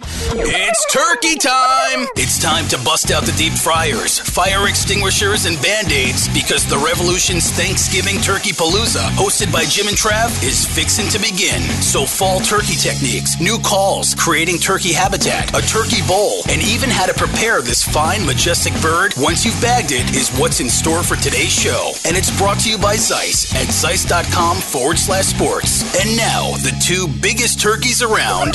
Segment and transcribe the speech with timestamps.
[0.00, 2.08] It's turkey time!
[2.16, 6.78] It's time to bust out the deep fryers, fire extinguishers, and band aids because the
[6.78, 11.62] Revolution's Thanksgiving Turkey Palooza, hosted by Jim and Trav, is fixing to begin.
[11.78, 17.06] So, fall turkey techniques, new calls, creating turkey habitat, a turkey bowl, and even how
[17.06, 21.14] to prepare this fine, majestic bird once you've bagged it is what's in store for
[21.14, 21.92] today's show.
[22.04, 25.86] And it's brought to you by Zeiss at Zeiss.com forward slash sports.
[26.02, 28.54] And now, the two biggest turkeys around,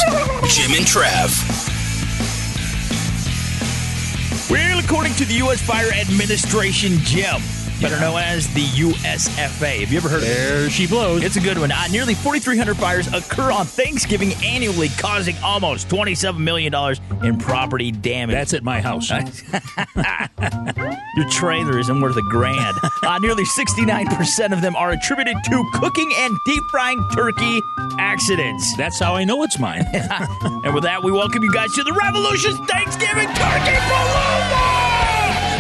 [0.52, 1.29] Jim and Trav.
[4.50, 5.62] Well, according to the U.S.
[5.62, 7.40] Fire Administration, Jim,
[7.82, 9.82] better known as the USFA.
[9.82, 10.34] Have you ever heard of it?
[10.34, 11.24] There she blows.
[11.24, 11.72] It's a good one.
[11.72, 16.74] Uh, nearly 4,300 fires occur on Thanksgiving annually, causing almost $27 million
[17.24, 18.34] in property damage.
[18.34, 19.10] That's at my house.
[19.12, 19.20] Your
[21.30, 22.76] trailer isn't worth a grand.
[23.02, 27.62] Uh, nearly 69% of them are attributed to cooking and deep frying turkey
[28.00, 28.76] accidents.
[28.78, 29.86] That's how I know it's mine.
[29.94, 34.80] and with that, we welcome you guys to the Revolution's Thanksgiving Turkey Palooza!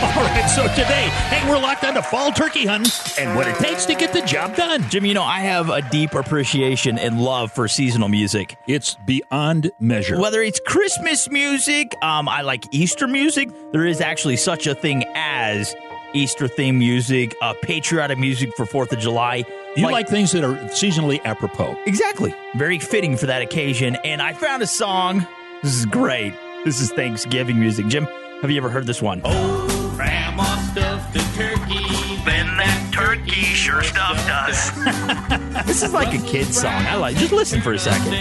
[0.01, 3.85] All right, so today, hey, we're locked onto fall turkey hunting and what it takes
[3.85, 4.89] to get the job done.
[4.89, 8.57] Jim, you know, I have a deep appreciation and love for seasonal music.
[8.67, 10.19] It's beyond measure.
[10.19, 13.49] Whether it's Christmas music, um, I like Easter music.
[13.71, 15.75] There is actually such a thing as
[16.13, 19.43] Easter theme music, uh, patriotic music for Fourth of July.
[19.75, 21.77] you like, things that are seasonally apropos.
[21.85, 22.33] Exactly.
[22.55, 23.95] Very fitting for that occasion.
[24.03, 25.27] And I found a song.
[25.63, 26.33] This is great.
[26.65, 27.87] This is Thanksgiving music.
[27.87, 28.05] Jim,
[28.41, 29.21] have you ever heard this one?
[29.23, 29.68] Oh,
[33.83, 35.65] stuff does.
[35.65, 36.73] this is like a kid's song.
[36.73, 37.15] I like.
[37.17, 38.11] Just listen for a second.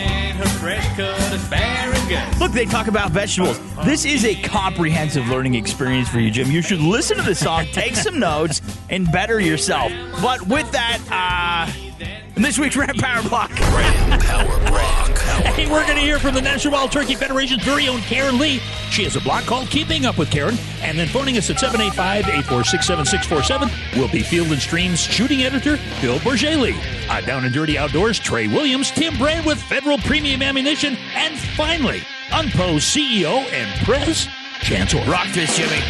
[2.39, 3.59] Look, they talk about vegetables.
[3.85, 6.51] This is a comprehensive learning experience for you, Jim.
[6.51, 8.61] You should listen to the song, take some notes,
[8.91, 9.93] and better yourself.
[10.23, 13.51] But with that, uh, in this week's Ram Power Block.
[13.51, 15.19] Ram Power Block.
[15.59, 18.59] Hey, we're going to hear from the National Wild Turkey Federation's very own Karen Lee.
[18.91, 20.57] She has a blog called Keeping Up with Karen.
[20.83, 25.77] And then phoning us at 785 846 7647 will be Field and Stream's shooting editor,
[25.77, 26.77] Phil Bourjaily.
[27.09, 30.97] Uh, down and Dirty Outdoors, Trey Williams, Tim Brand with Federal Premium Ammunition.
[31.15, 34.29] And finally, Unpo's CEO and Press,
[34.61, 35.05] Chance Orr.
[35.07, 35.83] Rock this, Jimmy.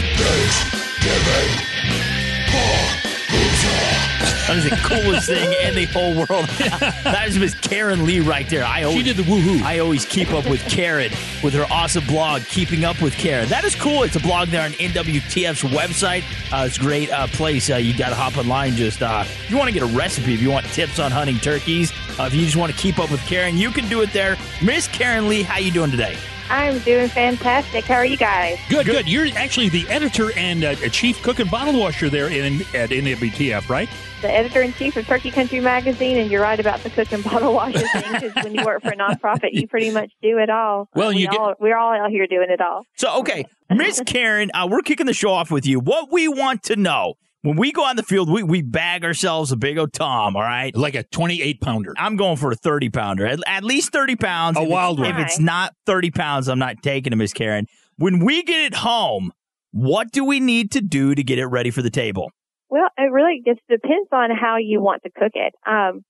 [4.49, 6.49] That is the coolest thing in the whole world.
[7.05, 8.65] that is Miss Karen Lee right there.
[8.65, 9.61] I always, She did the woohoo.
[9.61, 11.11] I always keep up with Karen
[11.45, 13.47] with her awesome blog, Keeping Up with Karen.
[13.51, 14.05] That is cool.
[14.05, 16.23] It's a blog there on NWTF's website.
[16.51, 17.69] Uh, it's a great uh, place.
[17.69, 18.73] Uh, you got to hop online.
[18.73, 21.37] Just uh, if you want to get a recipe, if you want tips on hunting
[21.37, 24.15] turkeys, uh, if you just want to keep up with Karen, you can do it
[24.15, 24.39] there.
[24.63, 26.17] Miss Karen Lee, how you doing today?
[26.51, 27.85] I'm doing fantastic.
[27.85, 28.59] How are you guys?
[28.71, 29.07] Good, good.
[29.09, 33.69] You're actually the editor and uh, chief cook and bottle washer there in at NWTF,
[33.69, 33.89] right?
[34.23, 37.23] The editor in chief of Turkey Country Magazine, and you're right about the cook and
[37.23, 38.13] bottle washer thing.
[38.13, 40.89] Because when you work for a nonprofit, you pretty much do it all.
[40.95, 42.85] Well, we you get- all, we're all out here doing it all.
[42.97, 45.79] So, okay, Miss Karen, uh, we're kicking the show off with you.
[45.81, 47.15] What we want to know
[47.49, 50.43] when we go on the field, we, we bag ourselves a big old Tom, all
[50.43, 50.77] right?
[50.77, 51.95] Like a 28 pounder.
[51.97, 54.59] I'm going for a 30 pounder, at, at least 30 pounds.
[54.59, 55.09] A If it- wild one.
[55.11, 57.67] If it's not 30 pounds, I'm not taking it, Miss Karen.
[57.97, 59.33] When we get it home,
[59.71, 62.31] what do we need to do to get it ready for the table?
[62.69, 65.55] Well, it really just depends on how you want to cook it.
[65.67, 66.03] Um,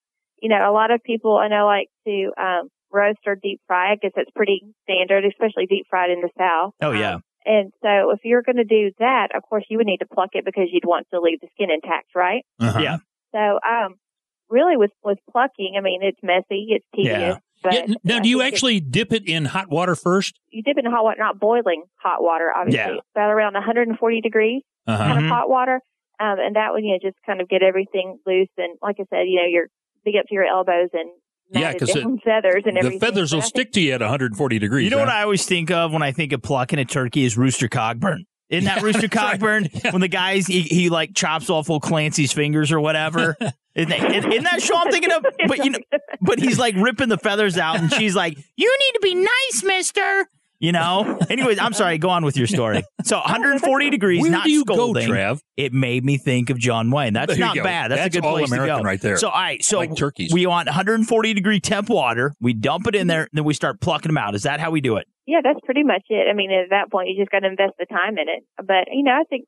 [0.43, 3.93] you know, a lot of people I know like to um, roast or deep fry.
[3.93, 6.73] I guess it's pretty standard, especially deep fried in the South.
[6.83, 7.15] Oh, yeah.
[7.15, 10.07] Um, and so if you're going to do that, of course, you would need to
[10.07, 12.45] pluck it because you'd want to leave the skin intact, right?
[12.61, 12.79] Uh-huh.
[12.79, 12.97] Yeah.
[13.33, 13.95] So, um,
[14.51, 17.19] really with, with plucking, I mean, it's messy, it's tedious.
[17.19, 17.39] Yeah.
[17.63, 20.39] But Yeah, now, I do you think it- actually dip it in hot water first?
[20.51, 22.95] you dip it in hot water, not boiling hot water, obviously.
[22.95, 23.01] Yeah.
[23.15, 25.03] About around 140 degrees Uh-huh.
[25.05, 25.81] kind of hot water.
[26.21, 28.49] Um, and that would, you know, just kind of get everything loose.
[28.59, 29.69] And like I said, you know, you're
[30.05, 31.11] big up to your elbows and
[31.51, 33.01] Yeah, because it- feathers and The everything.
[33.01, 34.85] feathers will But I think- stick to you at 140 degrees.
[34.85, 35.05] You know huh?
[35.07, 38.25] what I always think of when I think of plucking a turkey is Rooster Cogburn.
[38.51, 42.73] Isn't that Rooster Cogburn when the guys he, he like chops off old Clancy's fingers
[42.73, 43.37] or whatever?
[43.75, 45.25] Isn't that, isn't that show I'm thinking of?
[45.47, 45.79] But you know,
[46.21, 49.63] but he's like ripping the feathers out, and she's like, "You need to be nice,
[49.63, 50.27] Mister."
[50.61, 51.19] You know.
[51.31, 51.99] Anyways, I'm sorry.
[51.99, 52.83] Go on with your story.
[53.05, 55.07] So 140 degrees, Where not do you scolding.
[55.07, 55.41] go, Trev?
[55.57, 57.13] It made me think of John Wayne.
[57.13, 57.63] That's not go.
[57.63, 57.91] bad.
[57.91, 58.81] That's, That's a good all place to go.
[58.81, 59.17] right there.
[59.17, 60.33] So all right, so Like turkeys.
[60.33, 62.35] we want 140 degree temp water.
[62.41, 64.35] We dump it in there, then we start plucking them out.
[64.35, 65.07] Is that how we do it?
[65.27, 66.27] Yeah, that's pretty much it.
[66.29, 68.45] I mean, at that point, you just got to invest the time in it.
[68.57, 69.45] But you know, I think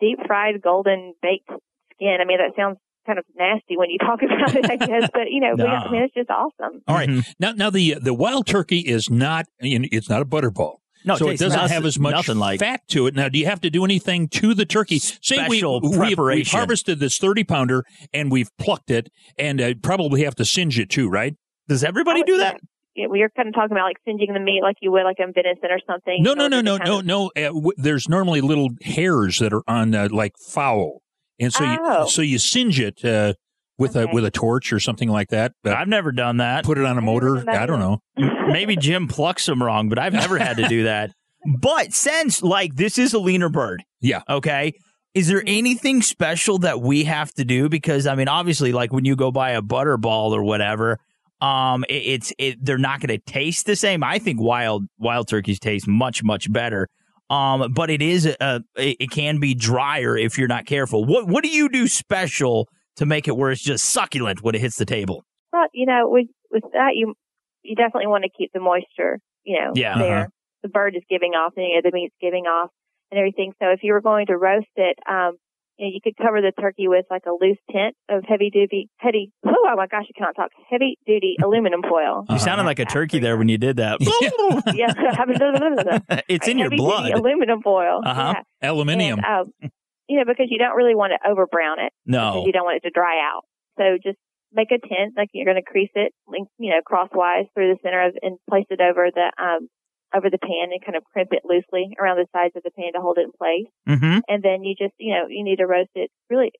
[0.00, 1.48] deep fried golden baked
[1.94, 2.18] skin.
[2.20, 2.76] I mean, that sounds
[3.06, 5.08] kind of nasty when you talk about it, I guess.
[5.12, 5.84] But you know, we, Nah.
[5.86, 6.80] I mean, it's just awesome.
[6.88, 7.08] All right.
[7.08, 7.26] Mhm.
[7.38, 10.76] Now, now the the wild turkey is not it's not a butterball.
[11.04, 13.14] No, so it tastes doesn't nothing- have as much nothing like fat to it.
[13.16, 15.00] Now, do you have to do anything to the turkey?
[15.00, 19.74] Say we, Special we, we've harvested this thirty pounder and we've plucked it, and uh,
[19.82, 21.34] probably have to singe it too, right?
[21.68, 22.60] Does everybody do that?
[22.94, 25.16] Yeah, we are kind of talking about like singeing the meat like you would like
[25.18, 26.22] on venison or something.
[26.22, 27.30] No, no, no, no, no, kind no.
[27.34, 31.00] Uh, w- there's normally little hairs that are on uh, like fowl,
[31.42, 32.02] and so Oh.
[32.04, 33.34] you so you singe it uh,
[33.78, 35.52] with a with a torch or something like that.
[35.62, 36.64] But I've never done that.
[36.64, 37.36] put it on a motor.
[37.44, 37.98] done I don't know.
[38.52, 41.10] Maybe Jim plucks them wrong, but I've never had to do that.
[41.44, 44.20] But since like this is a leaner bird, Yeah.
[44.28, 44.74] okay.
[45.12, 47.68] Is there anything special that we have to do?
[47.68, 51.00] Because I mean, obviously, like when you go buy a butterball or whatever,
[51.40, 54.04] um, it, it's it they're not going to taste the same.
[54.04, 56.88] I think wild wild turkeys taste much much better.
[57.32, 61.04] Um, but it is a, it, it can be drier if you're not careful.
[61.04, 64.60] What what do you do special to make it where it's just succulent when it
[64.60, 65.24] hits the table?
[65.52, 67.14] Well, you know, with with that, you
[67.62, 70.18] you definitely want to keep the moisture, you know, Yeah, there.
[70.18, 70.26] uh-huh.
[70.64, 72.70] The bird is giving off, and you know, the meat's giving off,
[73.10, 73.52] and everything.
[73.62, 75.36] So if you were going to roast it, um,
[75.78, 78.88] you know, you could cover the turkey with like a loose tint of heavy duty,
[78.96, 79.32] heavy.
[79.46, 80.50] Oh my gosh, I cannot talk.
[80.70, 82.24] Heavy duty aluminum foil.
[82.28, 83.98] You sounded like a turkey there when you did that.
[84.74, 87.10] yeah, it's in your Heavy-duty blood.
[87.12, 88.00] aluminum foil.
[88.04, 88.34] Uh-huh.
[88.62, 88.70] Yeah.
[88.70, 89.20] Aluminium.
[89.24, 89.70] And, um,
[90.08, 91.92] you know, because you don't really want to over brown it.
[92.06, 92.44] No.
[92.46, 93.42] You don't want it to dry out.
[93.78, 94.18] So just
[94.52, 96.12] make a tent, like you're going to crease it,
[96.58, 99.68] you know, crosswise through the center of, and place it over the, um,
[100.14, 102.92] over the pan and kind of crimp it loosely around the sides of the pan
[102.94, 103.70] to hold it in place.
[103.88, 104.18] Mm-hmm.
[104.28, 106.52] And then you just, you know, you need to roast it really,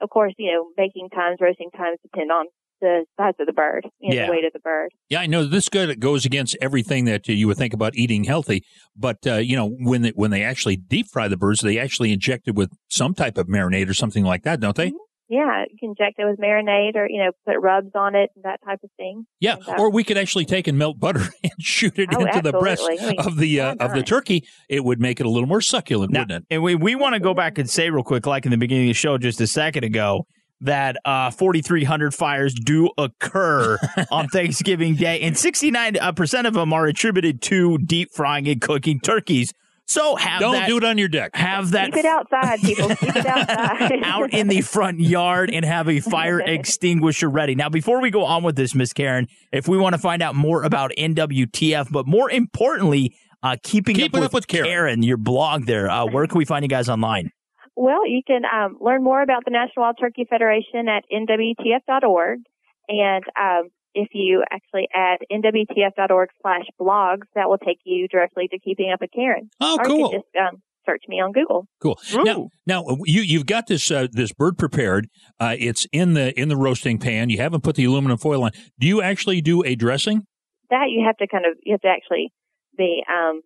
[0.00, 2.46] of course, you know, baking times, roasting times depend on
[2.80, 4.26] the size of the bird, you know, Yeah.
[4.26, 4.90] the weight of the bird.
[5.08, 8.24] Yeah, I know this good goes against everything that uh, you would think about eating
[8.24, 8.62] healthy.
[8.96, 12.12] But uh, you know, when they, when they actually deep fry the birds, they actually
[12.12, 14.92] inject it with some type of marinade or something like that, don't they?
[15.32, 18.44] Yeah, you can inject it with marinade or, you know, put rubs on it and
[18.44, 19.24] that type of thing.
[19.40, 22.20] Yeah, And, uh, or we could actually take and melt butter and shoot it Oh,
[22.24, 22.82] into the breast.
[22.86, 24.44] I mean, of the uh, of the turkey.
[24.68, 26.54] It would make it a little more succulent, Now, wouldn't it?
[26.54, 28.84] and we, we want to go back and say real quick, like in the beginning
[28.84, 30.26] of the show just a second ago,
[30.60, 33.78] that uh, 4,300 fires do occur
[34.10, 39.52] on Thanksgiving Day, and 69% of them are attributed to deep frying and cooking turkeys.
[39.92, 41.36] So have Don't that, do it on your deck.
[41.36, 42.88] have that Keep it outside, people.
[42.88, 43.92] Keep it outside.
[44.02, 47.54] out in the front yard and have a fire extinguisher ready.
[47.54, 50.34] Now, before we go on with this, Miss Karen, if we want to find out
[50.34, 55.02] more about NWTF, but more importantly, uh, keeping Keep up, it with up with Karen.
[55.02, 57.30] your blog there, uh, where can we find you guys online?
[57.76, 62.40] Well, you can um, learn more about the National Wild Turkey Federation at nwtf.org.
[62.88, 68.58] And um, if you actually add nwtf.org slash blogs, that will take you directly to
[68.58, 69.50] Keeping Up with Karen.
[69.60, 69.98] Oh, or cool.
[69.98, 71.66] you can just um, search me on Google.
[71.80, 71.98] Cool.
[72.14, 75.08] Now, now you you've got this uh, this bird prepared.
[75.38, 77.30] Uh, it's in the in the roasting pan.
[77.30, 78.50] You haven't put the aluminum foil on.
[78.78, 80.26] Do you actually do a dressing?
[80.70, 82.32] That you have to kind of, you have to actually
[82.78, 83.42] be um,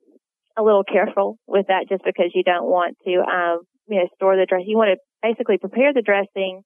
[0.56, 4.36] a little careful with that just because you don't want to, um, you know, store
[4.36, 4.62] the dress.
[4.64, 6.62] You want to basically prepare the dressing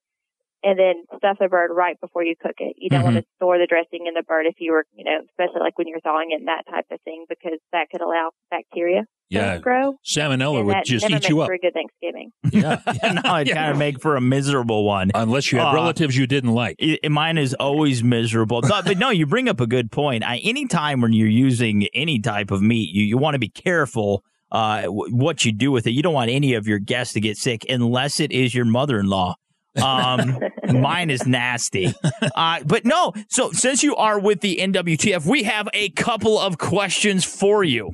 [0.63, 2.75] and then stuff the bird right before you cook it.
[2.77, 5.19] You don't want to store the dressing in the bird if you were, you know,
[5.29, 8.29] especially like when you're thawing it and that type of thing because that could allow
[8.51, 9.55] bacteria Yeah.
[9.55, 9.95] to grow.
[10.05, 11.47] Salmonella and would that just never eat you up.
[11.47, 12.31] for a good Thanksgiving.
[12.51, 13.21] Yeah.
[13.23, 15.09] no, it kind of make for a miserable one.
[15.15, 16.75] Unless you have Uh, relatives you didn't like.
[16.81, 18.61] I- mine is always miserable.
[18.61, 20.23] but, but no, you bring up a good point.
[20.23, 24.23] I, anytime when you're using any type of meat, you, you want to be careful
[24.51, 25.91] uh, w- what you do with it.
[25.91, 28.99] You don't want any of your guests to get sick unless it is your mother
[28.99, 29.35] in law.
[29.81, 30.39] Um,
[30.81, 31.93] mine is nasty.
[32.35, 36.57] Uh, but no, so since you are with the NWTF, we have a couple of
[36.57, 37.91] questions for you.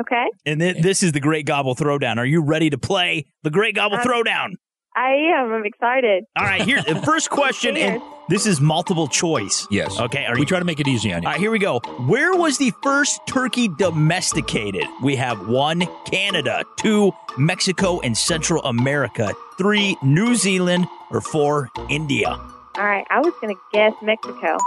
[0.00, 0.24] Okay.
[0.44, 2.16] And th- this is the Great Gobble Throwdown.
[2.16, 4.54] Are you ready to play the Great Gobble Um, Throwdown?
[4.96, 5.52] I am.
[5.52, 6.24] I'm excited.
[6.36, 9.66] All right, here the first question, and this is multiple choice.
[9.70, 9.98] Yes.
[9.98, 10.24] Okay.
[10.24, 11.26] Are we you, try to make it easy on you.
[11.26, 11.80] all right, here we go.
[12.06, 14.84] Where was the first turkey domesticated?
[15.02, 22.28] We have one, Canada, two, Mexico and Central America, three, New Zealand, or four, India.
[22.76, 23.06] All right.
[23.10, 24.58] I was going to guess Mexico.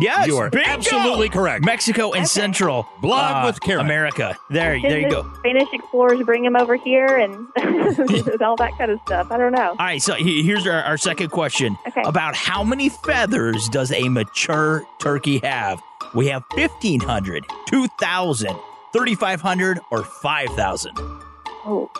[0.00, 0.70] Yes, You are bingo!
[0.70, 1.64] absolutely correct.
[1.64, 3.84] Mexico and Central Blog uh, with Karen.
[3.84, 4.36] America.
[4.50, 5.30] There, Didn't there you go.
[5.38, 7.34] Spanish explorers bring them over here and
[8.42, 9.28] all that kind of stuff.
[9.30, 9.70] I don't know.
[9.70, 11.76] All right, so here's our, our second question.
[11.88, 12.02] Okay.
[12.04, 15.80] About how many feathers does a mature turkey have?
[16.14, 18.56] We have 1,500, 2,000,
[18.92, 20.92] 3,500, or 5,000.
[20.98, 21.90] Oh,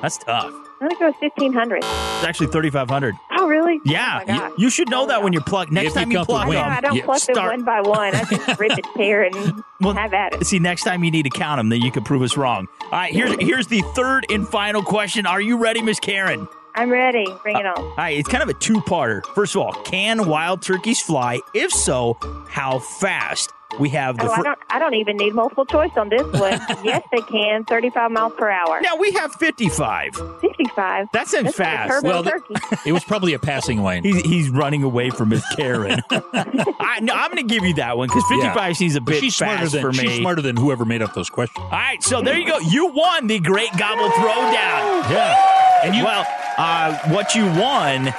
[0.00, 0.52] That's tough.
[0.82, 1.78] I'm gonna go with fifteen hundred.
[1.78, 3.14] It's actually 3,500.
[3.38, 3.80] Oh, really?
[3.84, 5.38] Yeah, Oh you, you should know Oh, that when no.
[5.38, 5.70] you pluck.
[5.70, 6.60] Next If time you come to pluck I know.
[6.60, 8.14] I don't Yeah, pluck them one by one.
[8.14, 10.44] I just rip and tear and Well, have at it.
[10.46, 12.66] See, next time you need to count them, then you can prove us wrong.
[12.84, 15.24] All right, here's here's the third and final question.
[15.26, 16.48] Are you ready, Miss Karen?
[16.74, 17.26] I'm ready.
[17.42, 17.84] Bring it uh, on.
[17.84, 19.24] All right, it's kind of a two-parter.
[19.34, 21.40] First of all, can wild turkeys fly?
[21.54, 22.16] If so,
[22.48, 23.52] how fast?
[23.80, 24.24] We have the.
[24.28, 24.58] Oh, I don't.
[24.70, 26.52] I don't even need multiple choice on this one.
[26.84, 27.64] yes, they can.
[27.64, 28.80] Thirty-five miles per hour.
[28.80, 30.14] now we have 55.
[30.40, 31.08] Fifty-five.
[31.12, 31.90] That seems That's fast.
[31.90, 32.54] A turbo Well, the- turkey.
[32.86, 34.02] It was probably a passing lane.
[34.02, 36.00] He's, he's running away from Miss Karen.
[36.10, 38.72] I, no, I'm going to give you that one because 55 Yeah.
[38.72, 39.98] seems a But bit she's smarter fast than for me.
[39.98, 41.64] she's smarter than whoever made up those questions.
[41.64, 42.58] All right, so there you go.
[42.58, 45.10] You won the Great Gobble Throwdown.
[45.10, 46.26] Yeah, and you well,
[46.58, 48.12] uh, what you won,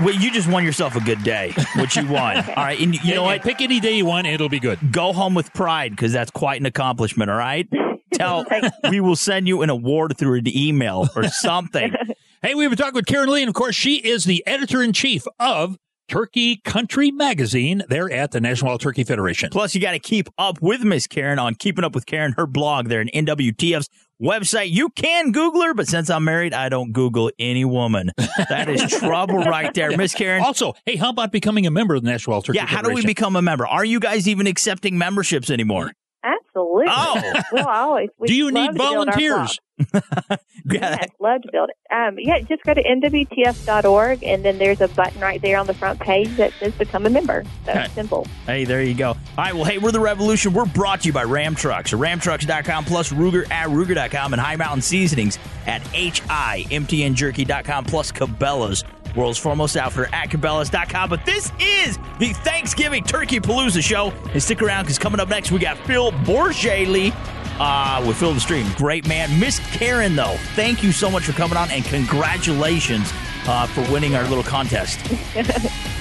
[0.00, 1.52] well, you just won yourself a good day.
[1.76, 2.36] which you won.
[2.48, 3.42] All right, and you know yeah, what?
[3.42, 4.92] Pick any day you want, and it'll be good.
[4.92, 7.30] Go home with pride because that's quite an accomplishment.
[7.30, 7.68] All right.
[8.14, 8.44] Tell
[8.90, 11.94] we will send you an award through an email or something.
[12.42, 14.92] Hey, we've been talking with Karen Lee, and of course, she is the editor in
[14.92, 19.48] chief of Turkey Country Magazine there at the National Wild Turkey Federation.
[19.50, 22.46] Plus, you got to keep up with Miss Karen on Keeping Up with Karen, her
[22.46, 23.88] blog there in NWTF's
[24.22, 24.70] website.
[24.70, 28.10] You can Google her, but since I'm married, I don't Google any woman.
[28.48, 29.96] That is trouble right there.
[29.96, 30.42] Miss Karen.
[30.42, 32.92] Also, hey, how about becoming a member of the National Wild Turkey Yeah, how do
[32.92, 33.66] we become a member?
[33.66, 35.92] Are you guys even accepting memberships anymore?
[36.24, 36.86] Absolutely.
[36.88, 37.32] Oh.
[37.52, 38.08] well, always.
[38.24, 39.58] Do you need to build our volunteers?
[40.64, 41.76] Yes, love to build it.
[41.92, 45.74] Um, yeah, just go to nwtf.org, and then there's a button right there on the
[45.74, 48.26] front page that says "Become a Member." So simple.
[48.46, 49.08] Hey, there you go.
[49.08, 50.52] All right, well, hey, we're the Revolution.
[50.52, 54.82] We're brought to you by Ram Trucks, ramtrucks.com, plus Ruger at Ruger.com, and High Mountain
[54.82, 55.36] Seasonings
[55.66, 58.84] at HIMTNJerky.com, plus Cabela's,
[59.16, 61.10] world's foremost outfitter at Cabela's.com.
[61.10, 64.12] But this is the Thanksgiving Turkey Palooza show.
[64.32, 67.12] And stick around because coming up next, we got Phil Bourjaily
[67.58, 68.66] uh, with Phil the Stream.
[68.76, 69.38] Great man.
[69.38, 73.12] Miss Karen, though, thank you so much for coming on, and congratulations
[73.46, 74.98] uh, for winning our little contest.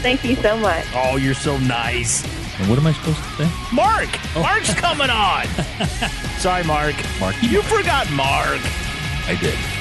[0.02, 0.86] Thank you so much.
[0.96, 2.24] Oh, you're so nice.
[2.60, 3.52] And what am I supposed to say?
[3.72, 4.10] Mark!
[4.36, 5.46] Mark's coming on!
[6.40, 6.96] Sorry, Mark.
[7.20, 7.36] Mark.
[7.42, 8.62] You forgot Mark.
[9.28, 9.81] I did.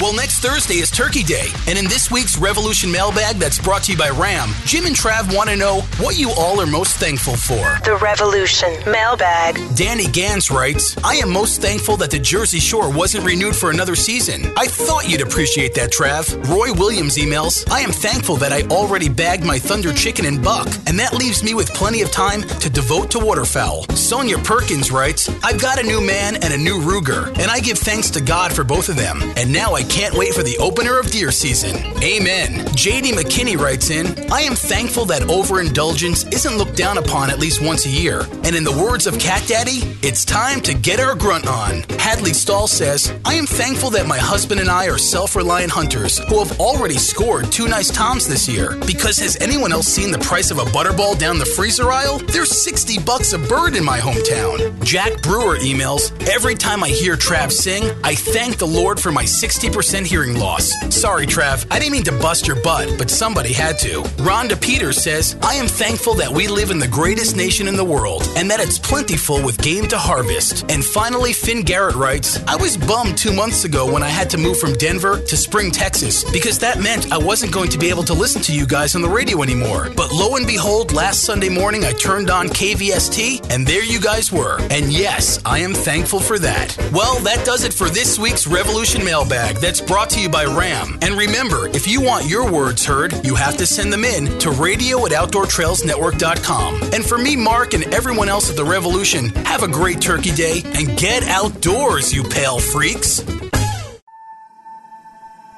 [0.00, 3.92] Well, next Thursday is Turkey Day, and in this week's Revolution Mailbag that's brought to
[3.92, 7.34] you by Ram, Jim and Trav want to know what you all are most thankful
[7.34, 7.80] for.
[7.84, 9.58] The Revolution Mailbag.
[9.74, 13.96] Danny Gans writes, I am most thankful that the Jersey Shore wasn't renewed for another
[13.96, 14.52] season.
[14.56, 16.48] I thought you'd appreciate that, Trav.
[16.48, 20.68] Roy Williams emails, I am thankful that I already bagged my Thunder chicken and buck,
[20.86, 23.82] and that leaves me with plenty of time to devote to waterfowl.
[23.96, 27.78] Sonia Perkins writes, I've got a new man and a new Ruger, and I give
[27.78, 29.20] thanks to God for both of them.
[29.36, 31.76] And now I can't wait for the opener of deer season.
[32.02, 32.66] Amen.
[32.76, 37.62] JD McKinney writes in, I am thankful that overindulgence isn't looked down upon at least
[37.62, 38.22] once a year.
[38.44, 41.82] And in the words of Cat Daddy, it's time to get our grunt on.
[41.98, 46.18] Hadley Stahl says, I am thankful that my husband and I are self reliant hunters
[46.18, 48.76] who have already scored two nice toms this year.
[48.86, 52.18] Because has anyone else seen the price of a butterball down the freezer aisle?
[52.18, 54.82] There's 60 bucks a bird in my hometown.
[54.84, 59.24] Jack Brewer emails, Every time I hear Trav sing, I thank the Lord for my
[59.24, 60.72] 60% hearing loss.
[60.90, 64.02] Sorry, Trav, I didn't mean to bust your butt, but somebody had to.
[64.18, 67.84] Rhonda Peters says, I am thankful that we live in the greatest nation in the
[67.84, 70.68] world and that it's plentiful with game to harvest.
[70.70, 74.38] And finally, Finn Garrett writes, I was bummed two months ago when I had to
[74.38, 78.04] move from Denver to Spring, Texas, because that meant I wasn't going to be able
[78.04, 79.90] to listen to you guys on the radio anymore.
[79.96, 84.32] But lo and behold, last Sunday morning I turned on KVST and there you guys
[84.32, 84.58] were.
[84.70, 86.76] And yes, I am thankful for that.
[86.92, 90.98] Well, that does it for this week's Revolution Mailbag that's brought to you by Ram.
[91.02, 94.50] And remember, if you want your words heard, you have to send them in to
[94.50, 96.84] radio at outdoortrailsnetwork.com.
[96.94, 100.62] And for me, Mark, and everyone else at the Revolution, have a great turkey day
[100.64, 103.20] and get outdoors, you pale freaks.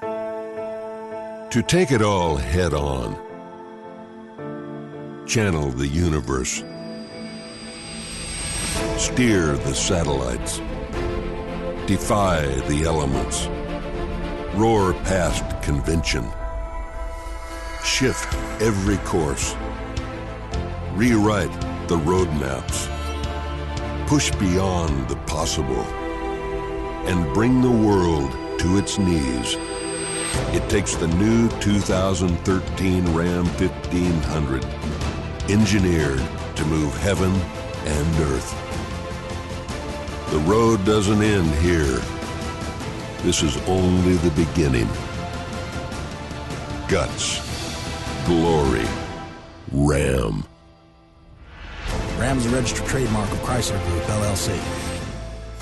[0.01, 3.15] To take it all head on,
[5.29, 6.65] channel the universe,
[8.97, 10.59] steer the satellites,
[11.87, 13.49] defy the elements,
[14.55, 16.31] roar past convention,
[17.85, 19.55] shift every course,
[20.95, 21.53] rewrite
[21.89, 22.89] the roadmaps.
[24.11, 25.85] push beyond the possible,
[27.07, 29.57] and bring the world to its knees.
[30.53, 34.65] It takes the new 2013 Ram 1500,
[35.49, 36.21] engineered
[36.57, 37.31] to move heaven
[37.87, 38.51] and earth.
[40.33, 42.03] The road doesn't end here.
[43.23, 44.89] This is only the beginning.
[46.89, 47.39] Guts,
[48.25, 48.87] glory,
[49.71, 50.43] Ram.
[52.17, 54.59] Ram is a registered trademark of Chrysler Group, LLC.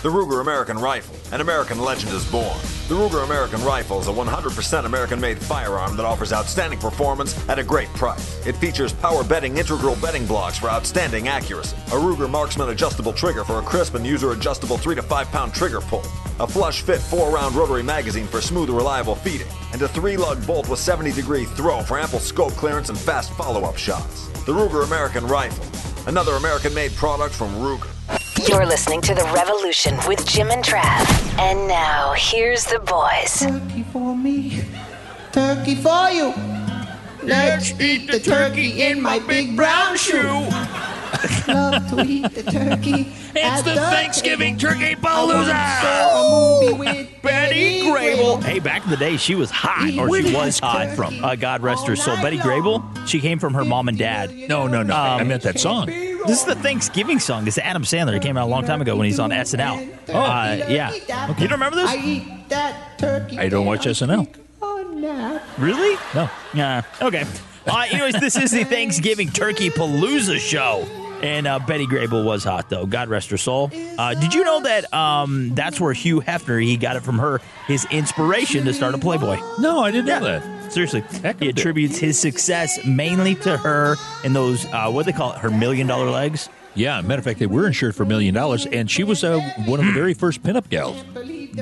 [0.02, 2.56] The Ruger American Rifle, an American legend is born.
[2.86, 7.58] The Ruger American Rifle is a 100% American made firearm that offers outstanding performance at
[7.58, 8.46] a great price.
[8.46, 13.42] It features power bedding integral bedding blocks for outstanding accuracy, a Ruger Marksman adjustable trigger
[13.42, 16.04] for a crisp and user adjustable 3 to 5 pound trigger pull,
[16.40, 20.44] a flush fit 4 round rotary magazine for smooth, reliable feeding, and a 3 lug
[20.46, 24.28] bolt with 70 degree throw for ample scope clearance and fast follow up shots.
[24.44, 25.64] The Ruger American Rifle,
[26.06, 27.88] another American made product from Ruger.
[28.48, 31.06] You're listening to The Revolution with Jim and Trav.
[31.38, 33.40] And now, here's the boys.
[33.40, 34.64] Turkey for me,
[35.32, 36.32] turkey for you.
[37.22, 40.48] Let's eat the turkey in my big brown shoe.
[41.48, 43.12] Love to eat the turkey.
[43.34, 45.44] It's at the Thanksgiving Turkey I wanna
[45.80, 48.42] saw a movie with Betty Grable.
[48.42, 51.62] Hey, back in the day, she was hot, or she was hot from uh, God
[51.62, 52.16] rest her soul.
[52.16, 54.34] Betty Grable, she came from her mom and dad.
[54.48, 54.94] No, no, no.
[54.94, 55.86] I meant that song.
[55.86, 57.46] This is the Thanksgiving song.
[57.46, 58.16] It's Adam Sandler.
[58.16, 59.98] It came out a long time ago when he's on SNL.
[60.08, 60.90] Oh, uh, yeah.
[61.30, 61.42] Okay.
[61.42, 61.90] You don't remember this?
[61.90, 63.38] I eat that turkey.
[63.38, 64.28] I don't watch SNL.
[64.60, 65.40] Oh, no.
[65.58, 65.96] Really?
[66.14, 66.28] No.
[66.52, 66.82] Yeah.
[67.00, 67.24] Okay.
[67.66, 70.86] Uh, anyways, this is the Thanksgiving Turkey Palooza show.
[71.22, 72.86] And uh, Betty Grable was hot, though.
[72.86, 73.70] God rest her soul.
[73.98, 77.40] Uh, did you know that um, that's where Hugh Hefner, he got it from her,
[77.66, 79.40] his inspiration to start a Playboy?
[79.58, 80.72] No, I didn't know that.
[80.72, 81.02] Seriously.
[81.40, 85.50] He attributes his success mainly to her and those, uh, what they call it, her
[85.50, 86.48] million dollar legs.
[86.74, 89.40] Yeah, matter of fact, they were insured for a million dollars, and she was uh,
[89.66, 91.02] one of the very first pinup gals.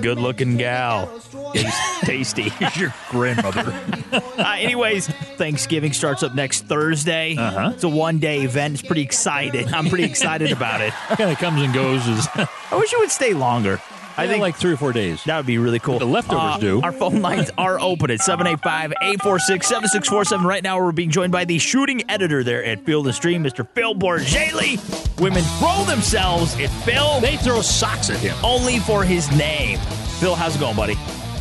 [0.01, 1.21] Good looking gal.
[2.03, 2.53] Tasty.
[2.77, 3.73] Your grandmother.
[4.13, 7.35] uh, anyways, Thanksgiving starts up next Thursday.
[7.37, 7.71] Uh-huh.
[7.73, 8.75] It's a one day event.
[8.75, 9.73] It's pretty excited.
[9.73, 10.93] I'm pretty excited about it.
[10.93, 12.07] kind of comes and goes.
[12.07, 13.81] Is I wish it would stay longer.
[14.19, 15.23] I think like three or four days.
[15.25, 15.99] That would be really cool.
[15.99, 16.81] The leftovers Uh, do.
[16.83, 20.47] Our phone lines are open at 785 846 7647.
[20.47, 23.67] Right now, we're being joined by the shooting editor there at Field and Stream, Mr.
[23.75, 24.81] Phil Bourjaily.
[25.21, 27.21] Women throw themselves at Phil.
[27.21, 28.35] They throw socks at him.
[28.43, 29.79] Only for his name.
[30.19, 30.95] Phil, how's it going, buddy?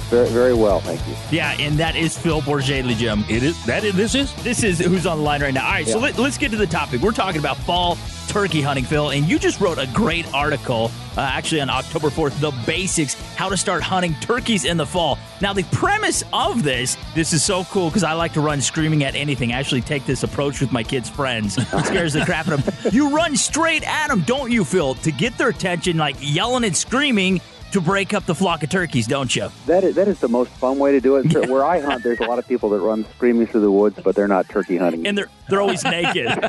[0.10, 1.16] Very, very well, thank you.
[1.32, 3.24] Yeah, and that is Phil Bourjaily, Jim.
[3.28, 3.84] It is that.
[3.84, 5.66] Is, this is this is who's on the line right now.
[5.66, 6.04] All right, so Yeah.
[6.04, 7.02] let, let's get to the topic.
[7.02, 7.96] We're talking about fall
[8.36, 12.38] turkey hunting, Phil, and you just wrote a great article, uh, actually on October fourth,
[12.42, 15.18] the basics, how to start hunting turkeys in the fall.
[15.40, 19.06] Now, the premise of this, this is so cool because I like to run screaming
[19.06, 19.54] at anything.
[19.54, 21.58] I actually take this approach with my kids' friends.
[21.58, 22.94] It scares the crap out of them.
[22.94, 26.76] You run straight at them, don't you, Phil, to get their attention, like yelling and
[26.76, 27.40] screaming
[27.72, 29.50] to break up the flock of turkeys, don't you?
[29.68, 31.32] That is that is the most fun way to do it.
[31.32, 34.00] So Where I hunt, there's a lot of people that run screaming through the woods,
[34.04, 35.06] but they're not turkey hunting.
[35.08, 36.28] And they're they're always naked.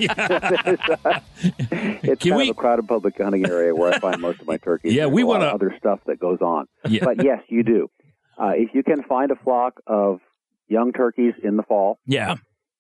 [1.41, 4.93] it's kind of a crowded public hunting area where I find most of my turkeys.
[4.95, 6.67] Yeah, There's we wanna- other stuff that goes on.
[6.89, 7.05] Yeah.
[7.05, 7.91] But yes, you do.
[8.39, 10.21] Uh, if you can find a flock of
[10.69, 12.37] young turkeys in the fall, Yeah.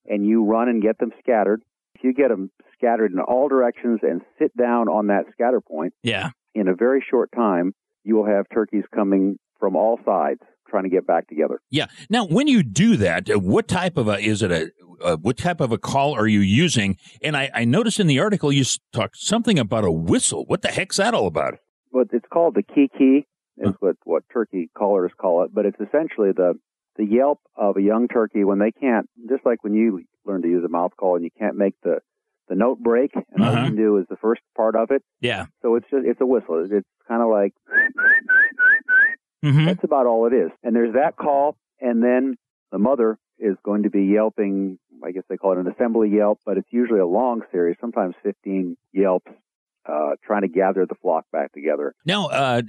[0.06, 1.62] and you run and get them scattered,
[1.94, 5.94] if you get them scattered in all directions and sit down on that scatter point,
[6.02, 6.30] Yeah.
[6.54, 7.74] in a very short time,
[8.06, 11.60] you will have turkeys coming from all sides trying to get back together.
[11.70, 11.86] Yeah.
[12.08, 14.70] Now, when you do that, uh, what type of a is it a
[15.02, 16.96] uh, what type of a call are you using?
[17.22, 20.44] And I, I noticed in the article you talked something about a whistle.
[20.46, 21.58] What the heck's that all about?
[21.92, 23.26] But it's called the kiki,
[23.58, 25.50] is what what turkey callers call it.
[25.52, 26.54] But it's essentially the
[26.96, 30.48] the yelp of a young turkey when they can't, just like when you learn to
[30.48, 31.98] use a mouth call and you can't make the
[32.48, 33.60] the note break, and all Uh-huh.
[33.62, 35.02] you can do is the first part of it.
[35.20, 35.46] Yeah.
[35.62, 36.64] So it's just it's a whistle.
[36.70, 37.52] It's kind of like
[39.44, 39.66] Mm-hmm.
[39.66, 40.50] that's about all it is.
[40.64, 42.36] And there's that call, and then
[42.72, 44.78] the mother is going to be yelping.
[45.04, 48.14] I guess they call it an assembly yelp, but it's usually a long series, sometimes
[48.22, 49.30] 15 yelps,
[49.86, 51.94] uh, trying to gather the flock back together.
[52.06, 52.62] Now, uh,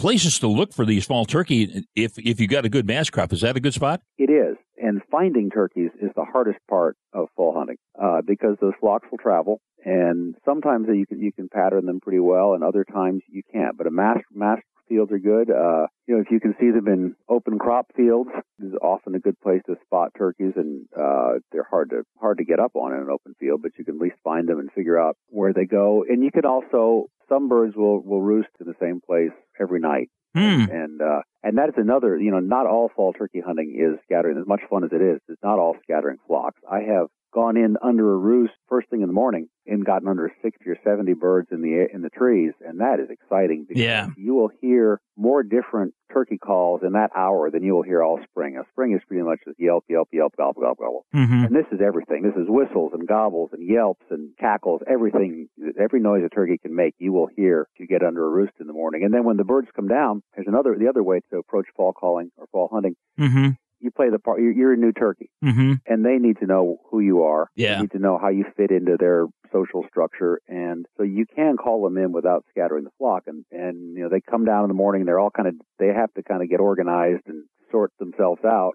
[0.00, 1.84] places to look for these fall turkey.
[1.94, 4.00] If if you got a good mass crop, is that a good spot?
[4.18, 8.72] It is, and finding turkeys is the hardest part of fall hunting uh, because those
[8.80, 12.84] flocks will travel, and sometimes you can you can pattern them pretty well, and other
[12.84, 13.76] times you can't.
[13.76, 15.50] But a mass mass fields are good.
[15.50, 19.20] Uh, you know, if you can see them in open crop fields, is often a
[19.20, 22.92] good place to spot turkeys, and uh, they're hard to hard to get up on
[22.92, 25.52] in an open field, but you can at least find them and figure out where
[25.52, 26.04] they go.
[26.08, 30.08] And you can also some birds will will roost in the same place every night
[30.34, 30.66] Hmm.
[30.70, 34.38] and uh, And that is another, you know, not all fall turkey hunting is scattering.
[34.38, 36.60] As much fun as it is, it's not all scattering flocks.
[36.70, 40.32] I have gone in under a roost first thing in the morning and gotten under
[40.42, 44.08] 60 or 70 birds in the in the trees, and that is exciting because Yeah.
[44.16, 48.18] you will hear more different turkey calls in that hour than you will hear all
[48.30, 48.54] spring.
[48.54, 51.06] Now, spring is pretty much just yelp, yelp, yelp, gobble, gobble, gobble.
[51.14, 51.46] Mhm.
[51.46, 52.22] And this is everything.
[52.22, 54.82] This is whistles and gobbles and yelps and cackles.
[54.88, 58.30] Everything, every noise a turkey can make, you will hear if you get under a
[58.30, 59.04] roost in the morning.
[59.04, 61.92] And then when the birds come down, there's another the other way to approach fall
[61.92, 62.96] calling or fall hunting.
[63.18, 63.50] Mm-hmm.
[63.80, 64.40] You play the part.
[64.40, 65.74] You're, you're a new turkey Mm-hmm.
[65.86, 67.48] and they need to know who you are.
[67.56, 67.76] Yeah.
[67.76, 71.56] They need to know how you fit into their social structure, and so you can
[71.56, 73.24] call them in without scattering the flock.
[73.26, 75.04] And and you know they come down in the morning.
[75.06, 78.74] They're all kind of they have to kind of get organized and sort themselves out,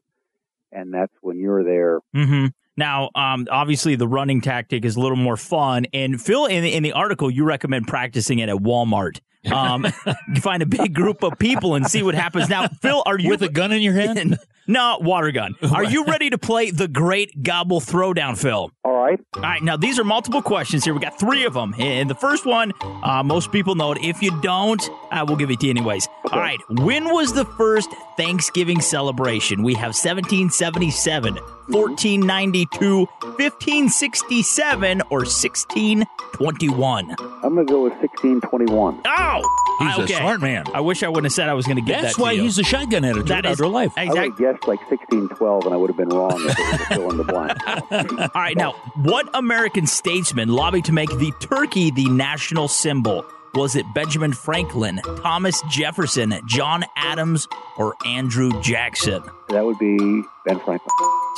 [0.72, 2.00] and that's when you're there.
[2.16, 2.48] Mm-hmm.
[2.78, 5.86] Now, um, obviously, the running tactic is a little more fun.
[5.94, 9.22] And Phil, in the, in the article, you recommend practicing it at Walmart.
[9.52, 9.86] Um,
[10.34, 12.50] you find a big group of people and see what happens.
[12.50, 14.38] Now, Phil, are you With a gun in your hand?
[14.68, 15.56] no, water gun.
[15.74, 18.72] Are you ready to play the Great Gobble Throwdown, Phil?
[18.84, 19.20] All right.
[19.36, 19.62] All right.
[19.62, 20.94] Now, these are multiple questions here.
[20.94, 21.76] We got three of them.
[21.78, 24.00] And the first one, uh, most people know it.
[24.02, 24.82] If you don't,
[25.12, 26.08] I will give it to you anyways.
[26.32, 26.60] All right.
[26.70, 29.62] When was the first Thanksgiving celebration?
[29.64, 37.16] We have 1777, 1492, 1567, or 1621.
[37.44, 39.02] I'm going to go with 1621.
[39.06, 39.35] Oh,
[39.80, 40.14] He's a okay.
[40.16, 40.64] smart man.
[40.74, 42.18] I wish I wouldn't have said I was going to get That's that.
[42.18, 42.44] to why you.
[42.44, 43.94] he's a shotgun editor That at is Outdoor Life.
[43.98, 46.86] I would have guessed like 1612, and I would have been wrong if it was
[46.86, 48.32] still in the blank.
[48.36, 53.26] All right, now, what American statesman lobbied to make the turkey the national symbol?
[53.54, 59.24] Was it Benjamin Franklin, Thomas Jefferson, John Adams, or Andrew Jackson?
[59.50, 59.98] That would be
[60.46, 60.90] Ben Franklin.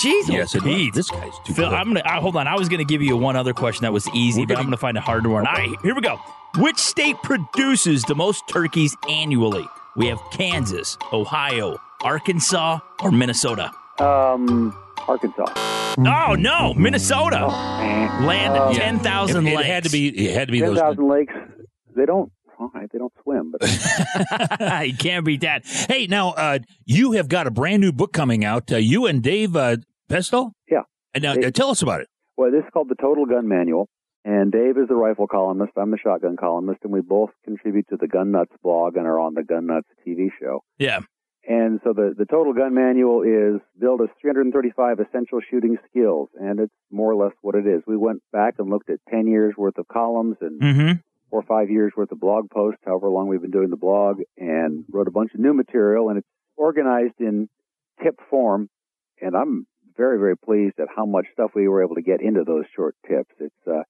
[0.01, 0.93] Jesus, Yes, indeed.
[0.95, 1.79] This guy's too Phil, quick.
[1.79, 2.47] I'm gonna uh, hold on.
[2.47, 4.65] I was gonna give you one other question that was easy, We're but gonna- I'm
[4.67, 5.45] gonna find a harder one.
[5.47, 6.19] All right, here we go.
[6.58, 9.65] Which state produces the most turkeys annually?
[9.96, 13.72] We have Kansas, Ohio, Arkansas, or Minnesota.
[14.00, 14.76] Um,
[15.08, 15.46] Arkansas.
[16.00, 17.38] Oh no, Minnesota.
[17.82, 18.26] Eh.
[18.26, 19.67] Land Uh, of ten thousand It, it lakes.
[19.67, 20.08] had to be.
[20.08, 20.80] It had to be Ten those.
[20.80, 21.34] thousand lakes.
[21.96, 22.32] They don't.
[22.60, 23.62] All right, they don't swim, but
[24.88, 25.63] you can't beat that.
[25.65, 28.72] Hey, now uh, you have got a brand new book coming out.
[28.72, 29.78] Uh, you and Dave uh,
[30.10, 30.54] Pesto.
[30.70, 30.82] Yeah.
[31.13, 32.08] And now, Dave- uh, tell us about it.
[32.36, 33.89] Well, this is called the Total Gun Manual,
[34.28, 35.72] and Dave is the rifle columnist.
[35.78, 39.20] I'm the shotgun columnist, and we both contribute to the Gun Nuts blog and are
[39.22, 40.66] on the Gun Nuts TV show.
[40.78, 41.00] Yeah.
[41.48, 46.60] And so the, the Total Gun Manual is billed as 335 essential shooting skills, and
[46.60, 47.84] it's more or less what it is.
[47.88, 50.92] We went back and looked at 10 years worth of columns and Mm-hmm.
[51.30, 54.20] four or five years worth of blog posts, however long we've been doing the blog,
[54.38, 57.48] and wrote a bunch of new material, and it's organized in
[58.04, 58.70] tip form.
[59.22, 62.44] And I'm very, very pleased at how much stuff we were able to get into
[62.44, 63.34] those short tips.
[63.40, 63.84] It's uh,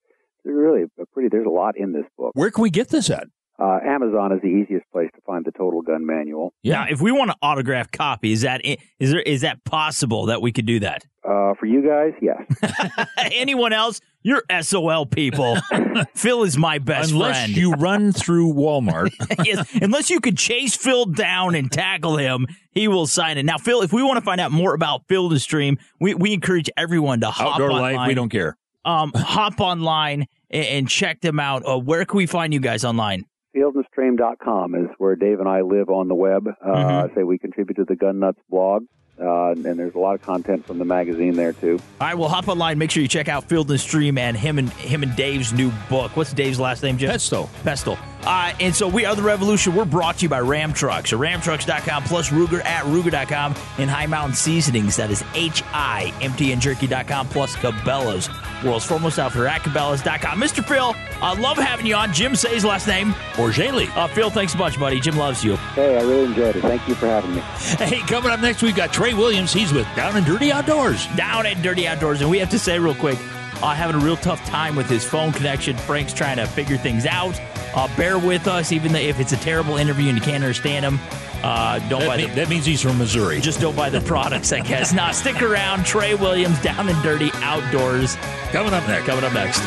[0.53, 1.29] really a pretty.
[1.29, 2.31] There's a lot in this book.
[2.33, 3.27] Where can we get this at?
[3.59, 6.53] Uh, Amazon is the easiest place to find the Total Gun Manual.
[6.61, 10.43] Yeah, if we want an autograph copy, is that is there is that possible that
[10.43, 11.03] we could do that?
[11.27, 13.07] Uh, for you guys, yes.
[13.17, 13.99] Anyone else?
[14.21, 15.57] You're SOL people.
[16.15, 17.21] Phil is my best friend.
[17.23, 17.57] Unless friend.
[17.57, 19.09] you run through Walmart.
[19.45, 23.43] yes, unless you could chase Phil down and tackle him, he will sign it.
[23.43, 26.33] Now, Phil, if we want to find out more about Phil to stream, we, we
[26.33, 27.95] encourage everyone to hop Outdoor online.
[27.95, 28.57] Life, we don't care.
[28.85, 31.63] Um, hop online and, and check them out.
[31.67, 33.25] Uh, where can we find you guys online?
[33.55, 36.47] Fieldandstream.com is where Dave and I live on the web.
[36.63, 37.15] Uh, Mhm.
[37.15, 38.83] Say we contribute to the Gun Nuts blog,
[39.19, 41.79] uh, and there's a lot of content from the magazine there too.
[41.99, 42.77] All right, well, hop online.
[42.77, 45.71] Make sure you check out Field and Stream and him and him and Dave's new
[45.89, 46.15] book.
[46.15, 47.09] What's Dave's last name, Jim?
[47.09, 47.49] Pesto.
[47.63, 47.97] Pesto.
[48.25, 49.73] Uh, and so we are the Revolution.
[49.73, 51.11] We're brought to you by Ram Trucks.
[51.11, 54.97] So ramtrucks.com plus Ruger at Ruger.com and High Mountain Seasonings.
[54.97, 58.27] That is H-I-M-T and Jerky.com plus Cabela's.
[58.63, 60.39] World's foremost outfitter at Cabela's.com.
[60.41, 60.65] Mr.
[60.65, 62.11] Phil, I love having you on.
[62.13, 63.11] Jim, says last name.
[63.33, 63.87] Orgeli.
[63.95, 64.99] Uh, Phil, thanks a bunch, buddy.
[64.99, 65.55] Jim loves you.
[65.75, 66.61] Hey, I really enjoyed it.
[66.61, 67.41] Thank you for having me.
[67.85, 69.53] Hey, coming up next, we've got Trey Williams.
[69.53, 71.07] He's with Down and Dirty Outdoors.
[71.15, 72.21] down at Dirty Outdoors.
[72.21, 73.19] And we have to say real quick,
[73.61, 75.77] uh, having a real tough time with his phone connection.
[75.77, 77.39] Frank's trying to figure things out.
[77.75, 80.83] Uh, bear with us, even though if it's a terrible interview and you can't understand
[80.85, 80.99] him.
[81.43, 83.39] Uh, don't That, buy mean- the that means he's from Missouri.
[83.39, 84.91] just don't buy the products, I guess.
[84.93, 85.85] Nah, stick around.
[85.85, 88.17] Trey Williams, down and dirty outdoors.
[88.51, 89.05] Coming up next.
[89.05, 89.61] Coming up next.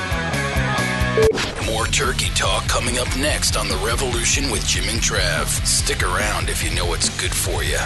[1.66, 5.46] More turkey talk coming up next on The Revolution with Jim and Trav.
[5.66, 7.78] Stick around if you know what's good for you.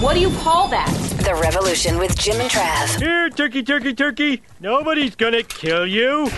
[0.01, 0.95] What do you call that?
[1.25, 3.01] The Revolution with Jim and Trav.
[3.01, 4.41] Here, turkey, turkey, turkey.
[4.61, 6.31] Nobody's gonna kill you.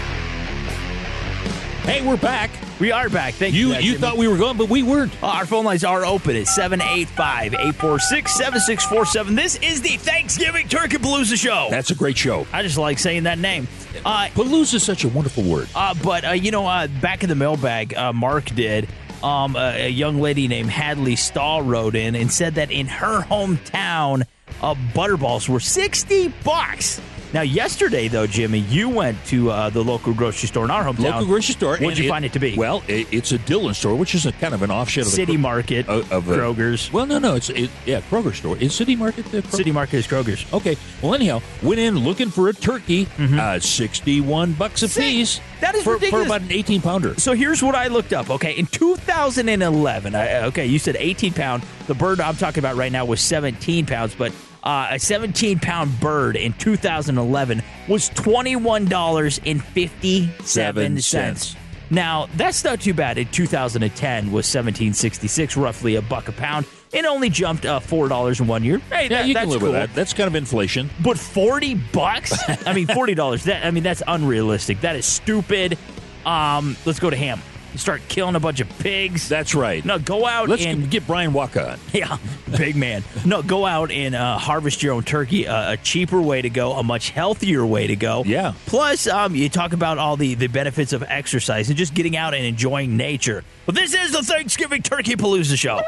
[1.84, 2.50] Hey, we're back.
[2.78, 3.34] We are back.
[3.34, 3.92] Thank You you.
[3.92, 5.12] you thought we were gone, but we weren't.
[5.22, 9.34] Oh, our phone lines are open at 785 846 7647.
[9.34, 11.66] This is the Thanksgiving Turkey Palooza Show.
[11.70, 12.46] That's a great show.
[12.52, 13.66] I just like saying that name.
[14.04, 15.68] Uh, Palooza is such a wonderful word.
[15.74, 18.86] Uh, but, uh, you know, uh, back in the mailbag, uh, Mark did.
[19.22, 23.20] Um, a, a young lady named Hadley Stahl wrote in and said that in her
[23.22, 24.22] hometown,
[24.62, 27.00] uh, butterballs were 60 bucks.
[27.32, 31.12] Now, yesterday, though, Jimmy, you went to uh, the local grocery store in our hometown.
[31.12, 31.76] Local grocery store.
[31.76, 32.56] What'd you find it to be?
[32.56, 35.36] Well, it, it's a Dillon store, which is a kind of an offshoot of City
[35.36, 36.92] Market, of, of a- Kroger's.
[36.92, 38.56] Well, no, no, it's it, yeah, Kroger store.
[38.56, 39.56] Is City Market the Kroger?
[39.56, 40.52] City Market is Kroger's.
[40.52, 40.76] Okay.
[41.02, 43.06] Well, anyhow, went in looking for a turkey.
[43.18, 45.38] Uh, Sixty-one bucks a piece.
[45.38, 45.60] Mm-hmm.
[45.60, 46.26] That is for, ridiculous.
[46.26, 47.14] for about an eighteen pounder.
[47.18, 48.30] So here's what I looked up.
[48.30, 51.62] Okay, in 2011, I, okay, you said 18 pound.
[51.86, 55.98] The bird I'm talking about right now was 17 pounds, but uh, a 17 pound
[56.00, 60.42] bird in 2011 was $21.57.
[60.44, 61.06] Seven cents.
[61.06, 61.56] cents.
[61.92, 63.18] Now that's not too bad.
[63.18, 66.66] In 2010 was 1766, roughly a buck a pound.
[66.92, 68.78] It only jumped uh, four dollars in one year.
[68.90, 69.72] Hey, Yeah, that- you that's can live cool.
[69.72, 69.94] with that.
[69.94, 70.88] That's kind of inflation.
[71.02, 72.32] But forty bucks?
[72.66, 73.42] I mean, forty dollars.
[73.44, 74.80] That I mean, that's unrealistic.
[74.82, 75.76] That is stupid.
[76.24, 77.40] Um, let's go to ham.
[77.76, 79.28] Start killing a bunch of pigs.
[79.28, 79.84] That's right.
[79.84, 81.78] No, go out Let's and get Brian Waka on.
[81.92, 82.18] yeah,
[82.56, 83.02] big man.
[83.24, 85.46] No, go out and uh, harvest your own turkey.
[85.46, 88.22] Uh, a cheaper way to go, a much healthier way to go.
[88.26, 88.54] Yeah.
[88.66, 92.34] Plus, um, you talk about all the the benefits of exercise and just getting out
[92.34, 93.44] and enjoying nature.
[93.66, 95.80] But this is the Thanksgiving Turkey Palooza show.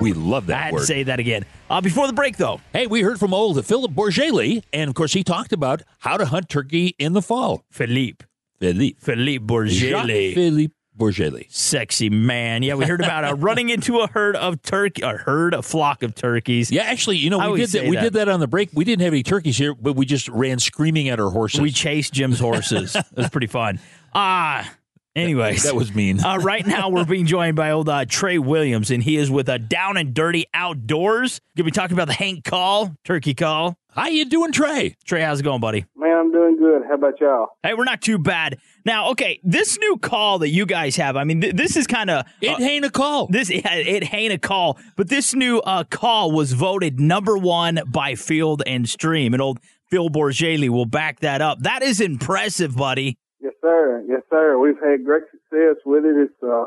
[0.00, 0.80] We love I that had word.
[0.80, 1.44] to say that again.
[1.70, 2.60] Uh, before the break, though.
[2.72, 6.26] Hey, we heard from old Philip Bourget, and of course, he talked about how to
[6.26, 7.64] hunt turkey in the fall.
[7.70, 8.24] Philippe.
[8.60, 8.98] Philippe.
[9.00, 9.68] Philippe.
[9.68, 11.46] Jacques Philippe Bourget.
[11.52, 12.62] Sexy man.
[12.62, 16.02] Yeah, we heard about uh, running into a herd of turkey, a herd, a flock
[16.02, 16.70] of turkeys.
[16.70, 17.84] Yeah, actually, you know, I we did that.
[17.84, 18.02] We that.
[18.02, 18.70] did that on the break.
[18.72, 21.60] We didn't have any turkeys here, but we just ran screaming at our horses.
[21.60, 22.94] We chased Jim's horses.
[22.96, 23.78] it was pretty fun.
[24.14, 24.70] Ah,
[25.14, 26.24] anyways, that was mean.
[26.24, 29.48] uh, right now we're being joined by old uh, Trey Williams, and he is with
[29.48, 31.40] a Down and Dirty Outdoors.
[31.56, 33.76] Gonna be talking about the Hank Call, Turkey Call.
[33.90, 34.94] How you doing, Trey?
[35.04, 35.86] Trey, how's it going, buddy?
[35.96, 36.82] Man, I'm doing good.
[36.86, 37.48] How about y'all?
[37.62, 38.58] Hey, we're not too bad.
[38.86, 42.08] Now, okay, this new call that you guys have, I mean, th- this is kind
[42.08, 43.26] of It ain't a call.
[43.26, 47.80] This it, it ain't a call, but this new uh, call was voted number one
[47.88, 49.58] by Field and Stream, and old
[49.90, 51.58] Phil Bourjaily will back that up.
[51.62, 53.18] That is impressive, buddy.
[53.40, 54.04] Yes, sir.
[54.08, 54.56] Yes, sir.
[54.56, 56.16] We've had great success with it.
[56.16, 56.66] It's uh,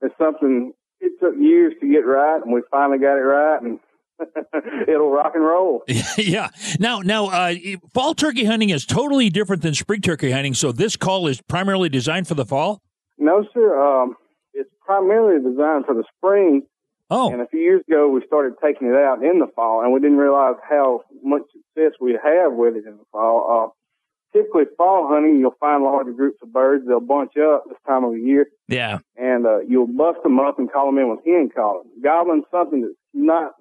[0.00, 0.72] it's something.
[0.98, 3.78] It took years to get right, and we finally got it right, and
[4.88, 5.82] it'll rock and roll.
[6.18, 6.48] yeah.
[6.78, 7.54] Now, now, uh,
[7.92, 10.54] fall turkey hunting is totally different than spring turkey hunting.
[10.54, 12.82] So this call is primarily designed for the fall.
[13.18, 13.80] No, sir.
[13.80, 14.16] Um,
[14.54, 16.62] it's primarily designed for the spring.
[17.10, 17.30] Oh.
[17.30, 20.00] And a few years ago, we started taking it out in the fall, and we
[20.00, 23.74] didn't realize how much success we have with it in the fall.
[23.74, 26.86] Uh, typically, fall hunting, you'll find larger groups of birds.
[26.86, 28.46] They'll bunch up this time of the year.
[28.68, 29.00] Yeah.
[29.16, 31.90] and uh, you'll bust them up and call them in with hen calling.
[32.02, 33.52] Gobbling's something that's not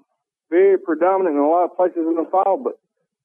[0.51, 2.73] very predominant in a lot of places in the fall, but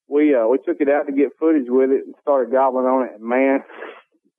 [0.08, 3.04] we uh, we took it out to get footage with it and started gobbling on
[3.06, 3.62] it, and man,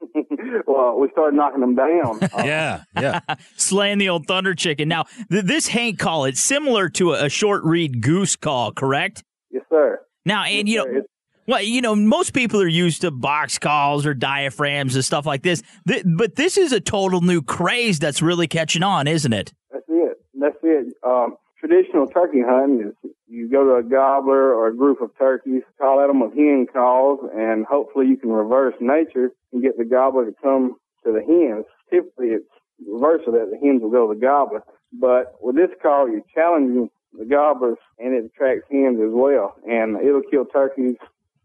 [0.67, 2.19] well, we started knocking them down.
[2.23, 3.19] Uh, yeah, yeah.
[3.57, 4.87] Slaying the old thunder chicken.
[4.87, 9.23] Now, th- this Hank call, it's similar to a, a short reed goose call, correct?
[9.51, 9.99] yes, sir.
[10.25, 11.05] Now, and Yes, you know, It's-
[11.47, 15.43] well, you know, most people are used to box calls or diaphragms and stuff like
[15.43, 19.53] this, Th- but this is a total new craze that's really catching on, isn't it?
[19.71, 20.17] That's it.
[20.37, 20.93] That's it.
[21.05, 25.63] Um, traditional turkey hunting is you go to a gobbler or a group of turkeys,
[25.79, 29.85] call at them with hen calls, and hopefully you can reverse nature and get the
[29.85, 31.65] gobbler to come to the hens.
[31.89, 32.45] Typically, it's
[32.85, 33.49] reverse of that.
[33.51, 34.63] The hens will go to the gobbler.
[34.93, 39.55] But with this call, you're challenging the gobblers, and it attracts hens as well.
[39.67, 40.95] And it'll kill turkeys,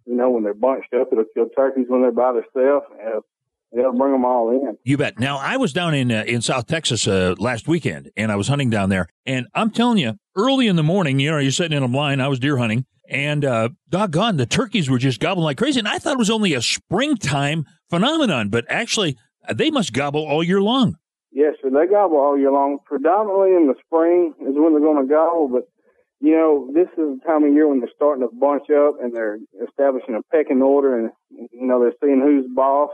[0.07, 1.09] you know, when they're bunched up.
[1.13, 2.87] It'll kill turkeys when they're by themselves.
[3.01, 3.21] And uh,
[3.77, 4.77] it'll bring them all in.
[4.85, 5.19] You bet.
[5.19, 8.49] Now, I was down in uh, in South Texas uh, last weekend, and I was
[8.49, 9.09] hunting down there.
[9.27, 12.23] And I'm telling you, early in the morning, you know, you're sitting in a blind.
[12.23, 15.79] I was deer hunting, and uh, doggone, the turkeys were just gobbling like crazy.
[15.79, 19.17] And I thought it was only a springtime phenomenon, but actually,
[19.49, 20.97] uh, they must gobble all year long.
[21.31, 21.71] Yes, sir.
[21.71, 22.79] They gobble all year long.
[22.85, 25.69] Predominantly in the spring is when they're going to gobble, but
[26.23, 29.13] you know, this is the time of year when they're starting to bunch up and
[29.13, 31.11] they're establishing a pecking order and,
[31.51, 32.91] you know, they're seeing who's boss.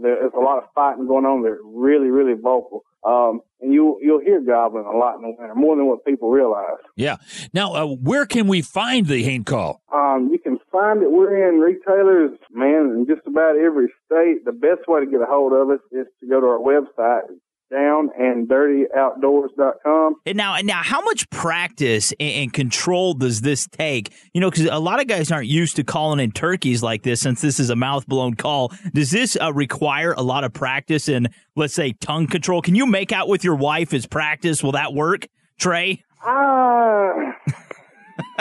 [0.00, 1.42] There's a lot of fighting going on.
[1.42, 2.84] They're really, really vocal.
[3.04, 6.30] Um, and you, you'll hear gobbling a lot in the winter, more than what people
[6.30, 6.78] realize.
[6.96, 7.16] Yeah.
[7.52, 9.82] Now, uh, where can we find the Hain call?
[9.92, 11.10] Um, you can find it.
[11.10, 14.44] We're in retailers, man, in just about every state.
[14.44, 17.28] The best way to get a hold of us is to go to our website,
[17.70, 20.16] down and dirtyoutdoors.com.
[20.26, 24.12] And now, and now, how much practice and, control does this take?
[24.32, 27.20] You know, because a lot of guys aren't used to calling in turkeys like this,
[27.20, 28.72] since this is a mouth blown call.
[28.94, 32.62] Does this uh, require a lot of practice and, let's say, tongue control?
[32.62, 34.62] Can you make out with your wife as practice?
[34.62, 35.26] Will that work,
[35.58, 36.04] Trey?
[36.22, 37.36] Ah.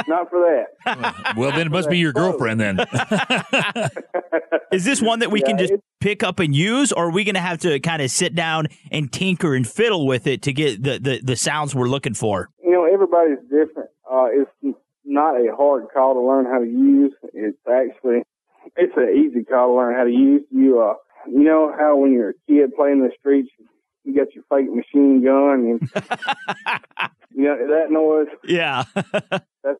[0.07, 0.39] Not for
[0.85, 1.33] that.
[1.37, 2.79] well, then it must be your girlfriend then.
[4.71, 7.23] Is this one that we Yeah, can just pick up and use, or are we
[7.23, 10.53] going to have to kind of sit down and tinker and fiddle with it to
[10.53, 12.49] get the, the, the sounds we're looking for?
[12.63, 13.89] you know, everybody's different.
[14.11, 17.13] Uh, it's not a hard call to learn how to use.
[17.33, 18.23] It's actually,
[18.75, 20.43] it's an easy call to learn how to use.
[20.51, 20.93] You, uh,
[21.27, 23.49] you know how when you're a kid playing the streets,
[24.03, 25.91] you got your fake machine gun and,
[27.33, 28.83] you know, that noise, Yeah.
[28.95, 29.76] that's, you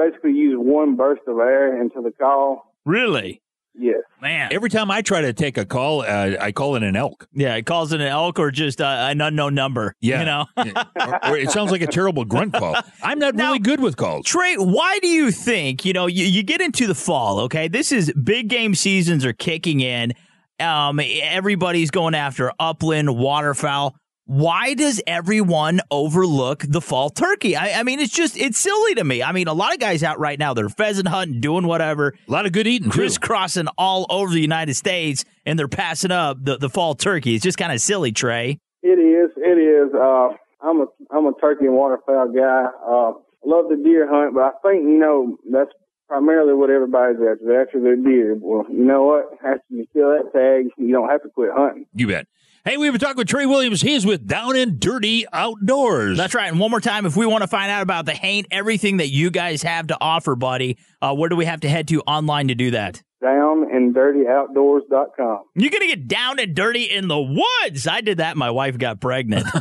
[0.00, 2.74] basically use one burst of air into the call.
[2.84, 3.42] really?
[3.72, 4.00] Yes.
[4.20, 4.52] Man.
[4.52, 7.28] Every time I try to take a call, uh, I call it an elk.
[7.32, 9.94] Yeah, it calls it an elk or just uh, an unknown number.
[10.00, 10.18] Yeah.
[10.18, 10.46] You know?
[11.00, 12.74] or, or it sounds like a terrible grunt call.
[13.02, 14.26] I'm not really good with calls.
[14.26, 17.68] Trey, why do you think, you know, you, you get into the fall, okay?
[17.68, 20.14] This is big game seasons are kicking in.
[20.58, 23.94] Um, everybody's going after upland, waterfowl.
[24.30, 27.56] Why does everyone overlook the fall turkey?
[27.56, 29.24] I, I mean, it's just, it's silly to me.
[29.24, 32.14] I mean, a lot of guys out right now, they're pheasant hunting, doing whatever.
[32.28, 32.98] A lot of good eating, too.
[33.00, 37.34] Crisscrossing all over the United States, and they're passing up the, the fall turkey.
[37.34, 38.60] It's just kind of silly, Trey.
[38.84, 39.32] It is.
[39.36, 39.92] It is.
[39.92, 40.28] Uh,
[40.62, 42.66] I'm a I'm a turkey and waterfowl guy.
[42.86, 43.12] Uh,
[43.44, 45.72] love the deer hunt, but I think you know that's
[46.06, 47.44] primarily what everybody's after.
[47.44, 48.36] They're after their deer.
[48.40, 49.32] Well, you know what?
[49.44, 51.86] After you kill that tag, you don't have to quit hunting.
[51.94, 52.28] You bet.
[52.62, 53.80] Hey, we have a talk with Trey Williams.
[53.80, 56.18] He is with Down and Dirty Outdoors.
[56.18, 56.50] That's right.
[56.50, 59.08] And one more time, if we want to find out about the Haint, everything that
[59.08, 62.48] you guys have to offer, buddy, uh, where do we have to head to online
[62.48, 63.02] to do that?
[63.22, 65.40] Down and dirtyoutdoors.com.
[65.54, 67.86] You're going to get down and dirty in the woods.
[67.86, 68.38] I did that.
[68.38, 69.46] My wife got pregnant.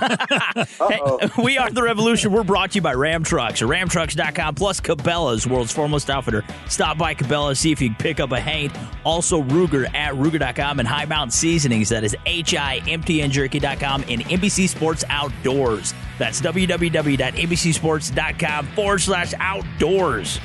[0.90, 1.00] Hey,
[1.44, 2.32] we are The Revolution.
[2.32, 6.44] We're brought to you by Ram Trucks ramtrucks.com plus Cabela's, world's foremost outfitter.
[6.68, 8.74] Stop by Cabela's, see if you can pick up a Haint.
[9.06, 11.90] Also, Ruger at Ruger.com and High Mountain Seasonings.
[11.90, 15.94] That is H-I-M-T-N-Jerky.com and NBC Sports Outdoors.
[16.18, 20.40] That's www.nbcsports.com forward slash outdoors.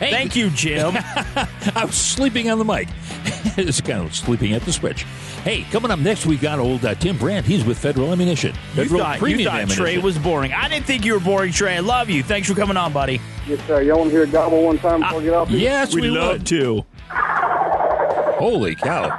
[0.00, 0.94] Thank you, Jim.
[0.96, 2.88] I was sleeping on the mic.
[3.58, 5.02] it's kind of sleeping at the switch.
[5.44, 7.46] Hey, coming up next, we got old uh, Tim Brandt.
[7.46, 8.54] He's with Federal Ammunition.
[8.54, 9.76] You Federal thought, you thought Ammunition.
[9.76, 10.52] Trey was boring.
[10.52, 11.76] I didn't think you were boring, Trey.
[11.76, 12.22] I love you.
[12.22, 13.20] Thanks for coming on, buddy.
[13.46, 13.82] Yes, sir.
[13.82, 15.48] Y'all want to hear a gobble one time before I get off?
[15.48, 15.58] here?
[15.58, 16.46] Yes, we would.
[16.46, 16.84] to.
[17.08, 19.10] Holy cow.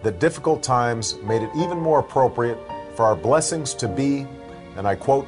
[0.04, 2.60] that difficult times made it even more appropriate
[2.96, 4.28] for our blessings to be,
[4.76, 5.28] and I quote,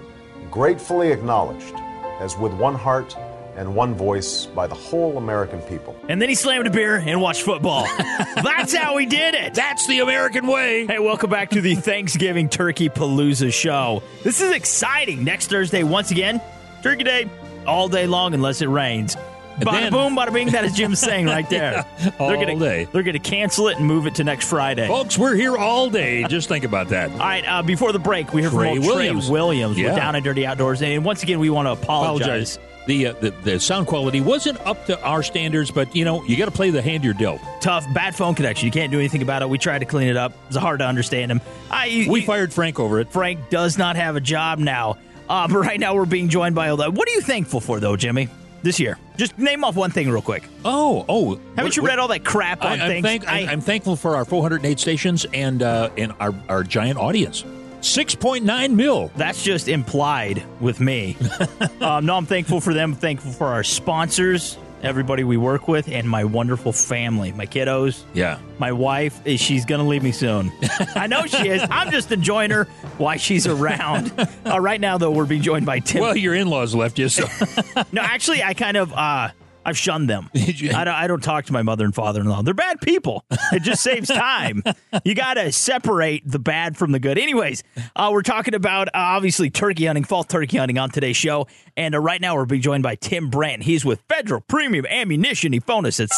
[0.51, 1.73] gratefully acknowledged
[2.19, 3.15] as with one heart
[3.55, 5.95] and one voice by the whole American people.
[6.09, 7.87] And then he slammed a beer and watched football.
[7.97, 9.53] That's how he did it.
[9.53, 10.87] That's the American way.
[10.87, 14.01] Hey, welcome back to the Thanksgiving Turkey Palooza show.
[14.23, 15.23] This is exciting.
[15.23, 16.41] Next Thursday, once again,
[16.83, 17.29] Turkey Day,
[17.65, 19.15] all day long unless it rains.
[19.55, 20.49] And Bada then- boom, bada bing.
[20.49, 21.85] That is Jim saying right there.
[21.99, 22.85] Yeah, all they're gonna, day.
[22.91, 24.87] They're going to cancel it and move it to next Friday.
[24.87, 26.23] Folks, we're here all day.
[26.23, 27.11] Just think about that.
[27.11, 29.25] All right, uh, before the break, we heard Trey from Williams.
[29.27, 29.77] Trey Williams.
[29.77, 29.91] Yeah.
[29.91, 30.81] We're down at Dirty Outdoors.
[30.81, 32.55] And once again, we want to apologize.
[32.57, 32.59] Apologize.
[32.85, 36.35] The, uh, the the sound quality wasn't up to our standards, but you know you
[36.35, 37.39] got to play the hand you're dealt.
[37.61, 38.65] Tough, bad phone connection.
[38.65, 39.47] You can't do anything about it.
[39.47, 40.33] We tried to clean it up.
[40.47, 41.39] It's hard to understand him.
[41.71, 43.09] I, We fired Frank over it.
[43.13, 44.97] Frank does not have a job now.
[45.29, 46.89] Uh, but right now we're being joined by Ola.
[46.91, 48.27] What are you thankful for, though, Jimmy,
[48.61, 48.97] this year?
[49.17, 50.43] Just name off one thing real quick.
[50.65, 51.35] Oh, oh!
[51.55, 53.03] Haven't what- you what- read all that crap on I, I'm, things?
[53.05, 56.97] thank, I- I, am thankful for our 408 stations and uh, and our, our giant
[56.97, 57.43] audience.
[57.81, 59.11] 6.9 mil.
[59.17, 61.17] That's just implied with me.
[61.81, 62.93] um, no, I'm thankful for them.
[62.95, 68.03] thankful for our sponsors, everybody we work with, and my wonderful family, my kiddos.
[68.13, 68.39] Yeah.
[68.59, 70.51] My wife, eh, she's going to leave me soon.
[70.95, 71.65] I know she is.
[71.69, 72.65] I'm just enjoying her
[72.97, 74.11] while she's around.
[74.45, 76.01] Uh, right now, though, we're being joined by Tim.
[76.01, 77.25] Well, your in-laws left you, so
[77.93, 79.29] no, actually, I kind of uh,
[79.65, 80.29] I've shunned them.
[80.35, 82.41] I don't, I don't talk to my mother and father-in-law.
[82.43, 83.23] They're bad people.
[83.51, 84.63] It just saves time.
[85.03, 87.17] You got to separate the bad from the good.
[87.17, 87.63] Anyways,
[87.95, 91.47] uh, we're talking about uh, obviously turkey hunting, fall turkey hunting on today's show,
[91.77, 93.63] and uh, right now we're being joined by Tim Brandt.
[93.63, 95.53] He's with Federal Premium Ammunition.
[95.53, 96.09] He phoned us at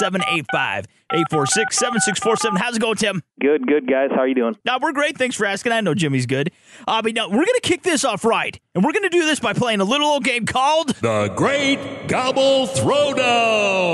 [1.14, 2.58] 785-846-7647.
[2.58, 3.22] How's it going, Tim?
[3.42, 4.10] Good, good guys.
[4.12, 4.56] How are you doing?
[4.66, 5.18] Now, we're great.
[5.18, 5.72] Thanks for asking.
[5.72, 6.52] I know Jimmy's good.
[6.88, 9.26] Uh, but no, we're going to kick this off right, and we're going to do
[9.26, 13.86] this by playing a little old game called the Great Gobble Throwdown.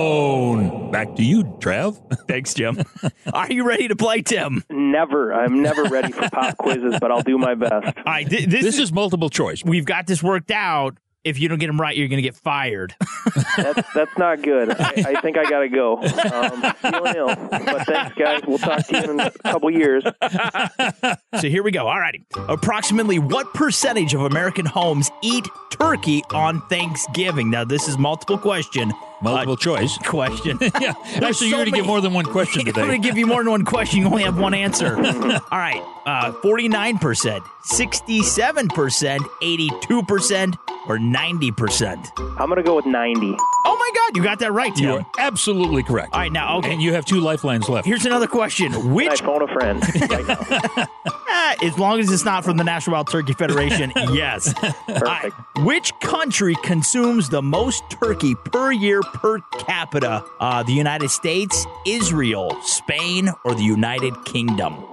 [0.92, 2.00] Back to you, Trav.
[2.28, 2.82] Thanks, Jim.
[3.34, 4.64] Are you ready to play, Tim?
[4.70, 5.34] Never.
[5.34, 7.86] I'm never ready for pop quizzes, but I'll do my best.
[7.98, 9.64] All right, th- this, This is multiple choice.
[9.64, 10.98] we've got this worked out.
[11.24, 12.96] If you don't get them right, you're going to get fired.
[13.58, 14.72] That's that's not good.
[14.72, 15.98] I, I think I gotta go.
[16.02, 18.42] Um, feeling ill, but thanks, guys.
[18.48, 20.04] We'll talk to you in a couple years.
[20.04, 21.88] so here we go.
[21.88, 22.24] All righty.
[22.48, 27.50] Approximately what percentage of American homes eat turkey on Thanksgiving?
[27.50, 28.92] Now, this is multiple question.
[29.22, 29.98] Multiple choice.
[30.04, 30.58] Question.
[30.82, 30.94] yeah.
[31.22, 32.82] Actually, you're going to get more than one question today.
[32.82, 34.00] I'm going to give you more than one question.
[34.00, 34.96] You only have one answer.
[34.98, 35.82] All right.
[36.08, 40.58] Uh, 49%, 67%, 82%,
[40.88, 42.38] or 90%?
[42.40, 43.36] I'm gonna go with 90.
[43.64, 44.86] Oh my God, you got that right, Tim.
[44.86, 46.14] You are absolutely correct.
[46.14, 46.74] All right, now, okay.
[46.74, 47.86] And you have two lifelines left.
[47.86, 48.72] Here's another question.
[48.72, 50.88] Can I Which, phone a friend right now?
[51.64, 54.54] As long as it's not from the National Wild Turkey Federation, yes.
[54.54, 55.04] Perfect.
[55.06, 55.30] Uh,
[55.64, 60.24] which country consumes the most turkey per year per capita?
[60.40, 64.84] Uh, the United States, Israel, Spain, or the United Kingdom?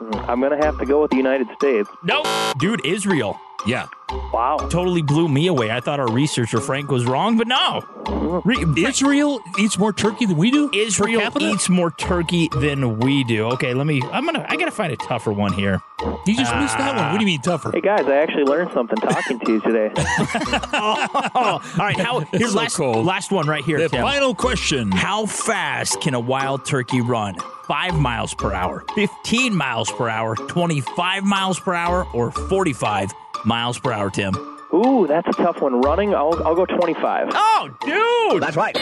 [0.00, 1.88] I'm gonna have to go with the United States.
[2.02, 2.26] Nope.
[2.58, 3.38] Dude, Israel.
[3.66, 3.88] Yeah.
[4.32, 4.58] Wow.
[4.70, 5.70] Totally blew me away.
[5.72, 7.82] I thought our researcher Frank was wrong, but no.
[8.04, 8.48] Mm-hmm.
[8.76, 10.70] Re- Israel eats more turkey than we do.
[10.72, 13.46] Israel eats more turkey than we do.
[13.52, 14.02] Okay, let me.
[14.12, 14.46] I'm gonna.
[14.48, 15.80] I gotta find a tougher one here.
[16.26, 17.10] You just missed that one.
[17.12, 17.72] What do you mean tougher?
[17.72, 19.90] Hey guys, I actually learned something talking to you today.
[19.96, 21.98] oh, all right.
[21.98, 22.20] How?
[22.20, 23.06] Here's So last cold.
[23.06, 23.78] last one right here.
[23.78, 24.02] The Tim.
[24.02, 24.92] final question.
[24.92, 27.36] How fast can a wild turkey run?
[27.66, 33.10] Five miles per hour, 15 miles per hour, 25 miles per hour, or 45
[33.44, 34.34] miles per hour, Tim?
[34.72, 35.80] Ooh, that's a tough one.
[35.80, 37.28] Running, I'll I'll go 25.
[37.32, 37.70] Oh,
[38.32, 38.42] dude!
[38.42, 38.76] That's right.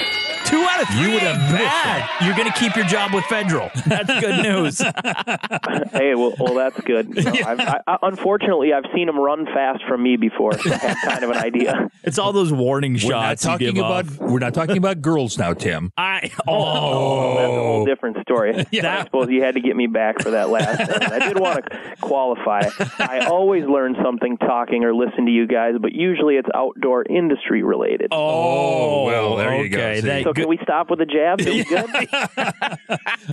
[0.46, 1.02] Two out of three.
[1.06, 2.08] You would have ain't missed bad.
[2.24, 3.70] You're going to keep your job with Federal.
[3.86, 4.78] That's good news.
[5.92, 7.14] hey, well, well, that's good.
[7.24, 10.76] No, I've, I, I, unfortunately, I've seen them run fast from me before, so I
[10.76, 11.88] have kind of an idea.
[12.06, 14.04] It's all those warning We're not shots you talking give about.
[14.06, 14.18] off.
[14.18, 15.90] We're not talking about girls now, Tim.
[15.96, 17.86] I Oh, that's a whole oh.
[17.86, 18.64] different story.
[18.74, 19.00] Yeah.
[19.00, 20.78] I suppose you had to get me back for that last.
[20.90, 21.12] one.
[21.12, 22.62] I did want to qualify.
[22.98, 27.62] I always learn something talking or listen to you guys, but usually it's outdoor industry
[27.62, 28.08] related.
[28.10, 29.78] Oh, oh well, there you go.
[29.78, 30.00] okay.
[30.00, 30.06] See.
[30.08, 31.46] That- so can we stop with the jabs?
[31.46, 31.88] Are we good?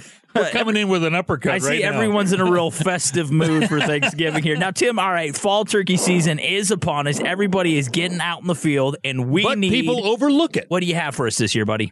[0.35, 1.91] We're coming in with an uppercut I right see now.
[1.93, 4.55] everyone's in a real festive mood for Thanksgiving here.
[4.55, 7.19] Now, Tim, all right, fall turkey season is upon us.
[7.19, 10.65] Everybody is getting out in the field, and we But need people overlook it.
[10.69, 11.91] What do you have for us this year, buddy?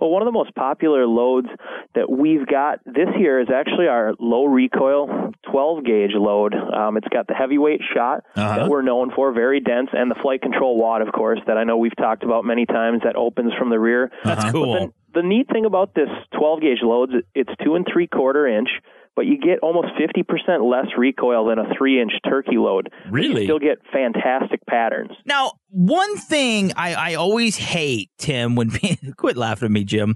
[0.00, 1.48] Well, one of the most popular loads
[1.94, 6.54] that we've got this year is actually our low recoil 12 gauge load.
[6.54, 8.56] Um, it's got the heavyweight shot Uh-huh.
[8.60, 11.64] that we're known for, very dense, and the flight control wad, of course, that I
[11.64, 14.10] know we've talked about many times that opens from the rear.
[14.24, 14.72] That's But cool.
[15.12, 18.68] the, the neat thing about this 12 gauge loads, it's two and three quarter inch.
[19.16, 22.90] But you get almost 50% less recoil than a three inch turkey load.
[23.10, 23.42] Really?
[23.42, 25.10] You still get fantastic patterns.
[25.26, 28.70] Now, one thing I, I always hate, Tim, when
[29.16, 30.14] quit laughing at me, Jim.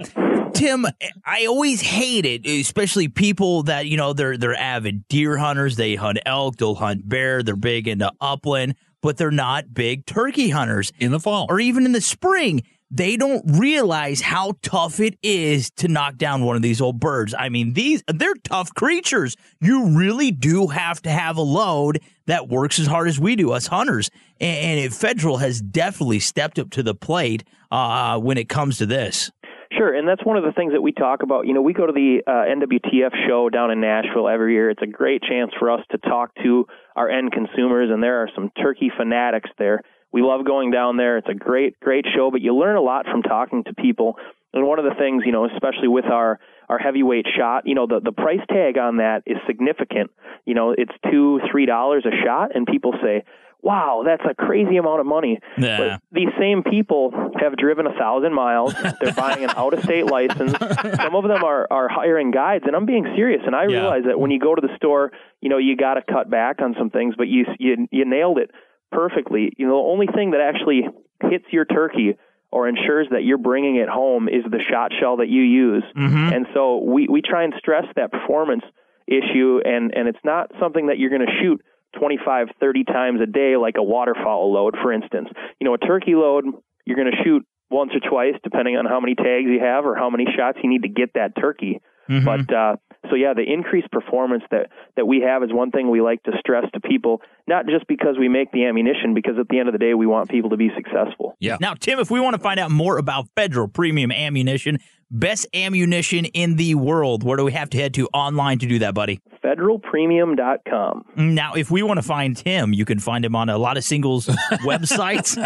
[0.55, 0.87] Tim,
[1.27, 5.75] I always hate it, especially people that you know they're they're avid deer hunters.
[5.75, 7.43] They hunt elk, they'll hunt bear.
[7.43, 11.85] They're big into upland, but they're not big turkey hunters in the fall or even
[11.85, 12.63] in the spring.
[12.95, 17.35] They don't realize how tough it is to knock down one of these old birds.
[17.37, 19.35] I mean, these they're tough creatures.
[19.61, 23.51] You really do have to have a load that works as hard as we do,
[23.51, 24.11] us hunters.
[24.41, 27.43] And, and Federal has definitely stepped up to the plate
[27.73, 29.33] uh, when it comes to this.
[29.77, 31.49] Sure, and that's one of the things that we talk about.
[31.49, 34.71] You know, we go to the uh, NWTF show down in Nashville every year.
[34.71, 38.31] It's a great chance for us to talk to our end consumers, and there are
[38.37, 39.81] some turkey fanatics there.
[40.15, 41.19] We love going down there.
[41.19, 44.17] It's a great, great show, but you learn a lot from talking to people.
[44.53, 46.39] And one of the things, you know, especially with our
[46.69, 50.13] our heavyweight shot, you know, the the price tag on that is significant.
[50.47, 53.25] You know, it's two, three dollars a shot, and people say,
[53.61, 55.79] "Wow, that's a crazy amount of money." Yeah.
[55.79, 57.11] But these same people
[57.41, 58.73] have driven a thousand miles.
[59.01, 60.53] They're buying an out of state license.
[60.95, 63.43] Some of them are are hiring guides, and I'm being serious.
[63.45, 63.79] And I Yeah.
[63.81, 65.11] realize that when you go to the store,
[65.41, 68.39] you know, you got to cut back on some things, but you you you nailed
[68.39, 68.53] it
[68.95, 69.53] perfectly.
[69.57, 70.83] You know, the only thing that actually
[71.21, 72.17] hits your turkey
[72.51, 75.83] or ensures that you're bringing it home is the shot shell that you use.
[75.97, 76.33] Mm-hmm.
[76.33, 78.63] And so we, we try and stress that performance
[79.07, 81.61] issue, and, and it's not something that you're going to shoot
[81.99, 85.29] 25, 30 times a day like a waterfowl load, for instance.
[85.61, 86.45] You know, a turkey load,
[86.85, 89.97] you're going to shoot once or twice, depending on how many tags you have or
[89.97, 91.81] how many shots you need to get that turkey.
[92.25, 92.77] But uh,
[93.11, 96.33] so yeah, the increased performance that that we have is one thing we like to
[96.39, 99.73] stress to people, not just because we make the ammunition, because at the end of
[99.73, 101.37] the day, we want people to be successful.
[101.41, 101.57] Yeah.
[101.61, 104.79] Now, Tim, if we want to find out more about Federal Premium Ammunition,
[105.11, 108.79] best ammunition in the world, where do we have to head to online to do
[108.81, 109.21] that, buddy?
[109.43, 111.05] Federalpremium.com.
[111.17, 113.85] Now, if we want to find Tim, you can find him on a lot of
[113.85, 114.27] singles
[114.65, 115.37] websites.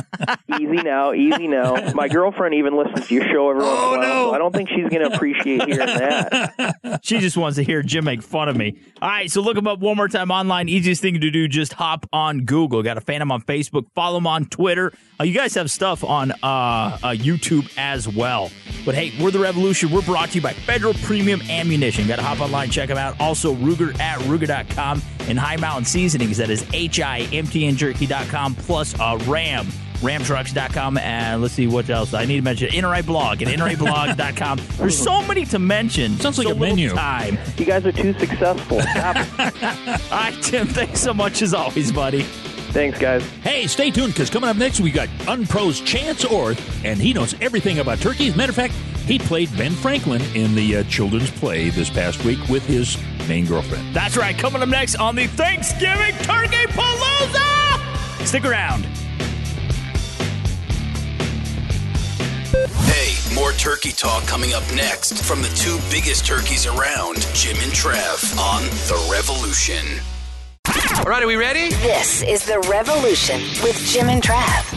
[0.60, 1.92] Easy now, easy now.
[1.94, 4.54] My girlfriend even listens to your show every once in a while, so I don't
[4.54, 7.00] think she's going to appreciate hearing that.
[7.02, 8.78] she just wants to hear Jim make fun of me.
[9.02, 10.68] All right, so look him up one more time online.
[10.68, 12.82] Easiest thing to do, just hop on Google.
[12.82, 14.92] Got to fan him on Facebook, follow him on Twitter.
[15.20, 18.50] Uh, you guys have stuff on uh, uh, YouTube as well.
[18.84, 19.90] But hey, we're the Revolution.
[19.90, 22.06] We're brought to you by Federal Premium Ammunition.
[22.06, 23.18] Got to hop online, check them out.
[23.18, 26.36] Also, Ruger at Ruger.com and High Mountain Seasonings.
[26.36, 29.66] That is H-I-M-T-N-Jerky.com plus a Ram.
[29.98, 32.68] Ramtrucks.com and let's see what else I need to mention.
[32.68, 34.60] NRA blog at NRAblog.com.
[34.76, 36.16] There's so many to mention.
[36.18, 36.90] Sounds like a menu.
[36.90, 37.36] Time.
[37.56, 38.80] You guys are too successful.
[38.92, 40.12] Stop it.
[40.12, 40.68] All right, Tim.
[40.68, 42.24] Thanks so much as always, buddy.
[42.70, 43.22] Thanks, guys.
[43.42, 47.34] Hey, stay tuned because coming up next we got Unpro's Chance Orth, and he knows
[47.40, 48.36] everything about turkeys.
[48.36, 48.74] Matter of fact,
[49.06, 53.46] he played Ben Franklin in the uh, children's play this past week with his main
[53.46, 53.94] girlfriend.
[53.94, 54.36] That's right.
[54.36, 58.26] Coming up next on the Thanksgiving Turkey Palooza.
[58.26, 58.86] Stick around.
[62.84, 67.72] Hey, more turkey talk coming up next from the two biggest turkeys around, Jim and
[67.72, 69.84] Trav, on The Revolution.
[70.98, 71.68] All right, are we ready?
[71.76, 74.74] This is The Revolution with Jim and Trav.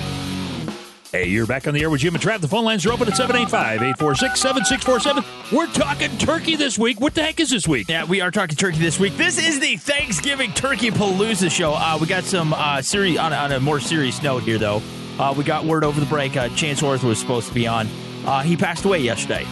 [1.12, 2.40] Hey, you're back on the air with Jim and Trav.
[2.40, 5.24] The phone lines are open at 785 846 7647.
[5.58, 7.02] We're talking turkey this week.
[7.02, 7.90] What the heck is this week?
[7.90, 9.18] Yeah, we are talking turkey this week.
[9.18, 11.74] This is the Thanksgiving Turkey Palooza show.
[11.74, 14.82] Uh, we got some uh, serious on, a- on a more serious note here, though.
[15.20, 16.38] Uh, we got word over the break.
[16.38, 17.88] Uh, Chance Orth was supposed to be on.
[18.26, 19.46] Uh, he passed away yesterday.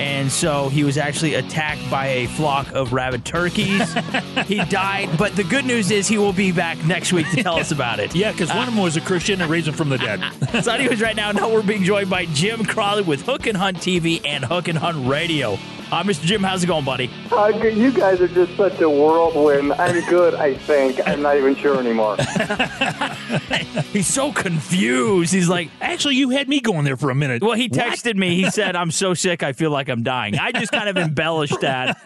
[0.00, 3.94] And so he was actually attacked by a flock of rabid turkeys.
[4.46, 7.56] he died, but the good news is he will be back next week to tell
[7.56, 8.14] us about it.
[8.14, 10.22] Yeah, because one of them was a Christian and raised him from the dead.
[10.64, 13.76] so, anyways, right now, now we're being joined by Jim Crawley with Hook and Hunt
[13.76, 15.58] TV and Hook and Hunt Radio.
[15.92, 16.22] Uh, Mr.
[16.22, 17.10] Jim, how's it going, buddy?
[17.32, 19.72] Uh, you guys are just such a whirlwind.
[19.72, 21.00] I'm good, I think.
[21.04, 22.16] I'm not even sure anymore.
[23.92, 25.32] He's so confused.
[25.32, 27.42] He's like, actually, you had me going there for a minute.
[27.42, 28.36] Well, he texted me.
[28.36, 29.42] He said, "I'm so sick.
[29.42, 32.00] I feel like I'm dying." I just kind of embellished that.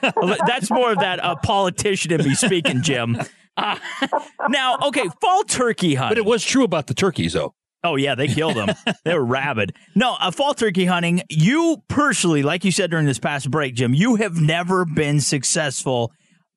[0.47, 3.19] That's more of that uh, politician in me speaking, Jim.
[3.57, 3.79] Uh,
[4.49, 6.11] now, okay, fall turkey hunt.
[6.11, 7.55] But it was true about the turkeys, though.
[7.85, 8.71] Oh yeah, they killed them.
[9.05, 9.75] they were rabid.
[9.95, 11.23] No, uh, fall turkey hunting.
[11.29, 16.11] You personally, like you said during this past break, Jim, you have never been successful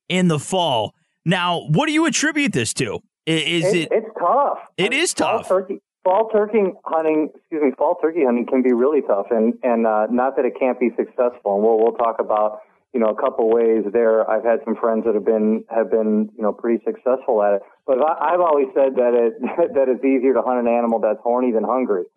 [0.08, 0.94] in the fall.
[1.26, 3.00] Now, what do you attribute this to?
[3.28, 3.88] I- Is It- it?
[3.92, 4.58] It's tough.
[4.78, 5.48] It is Fall tough.
[5.48, 9.86] turkey, fall turkey hunting, excuse me, fall turkey hunting can be really tough, and and
[9.86, 11.56] uh, not that it can't be successful.
[11.56, 12.60] And we'll we'll talk about
[12.94, 14.28] you know a couple ways there.
[14.28, 17.62] I've had some friends that have been have been you know pretty successful at it,
[17.86, 19.40] but I, I've always said that it
[19.74, 22.04] that it's easier to hunt an animal that's horny than hungry.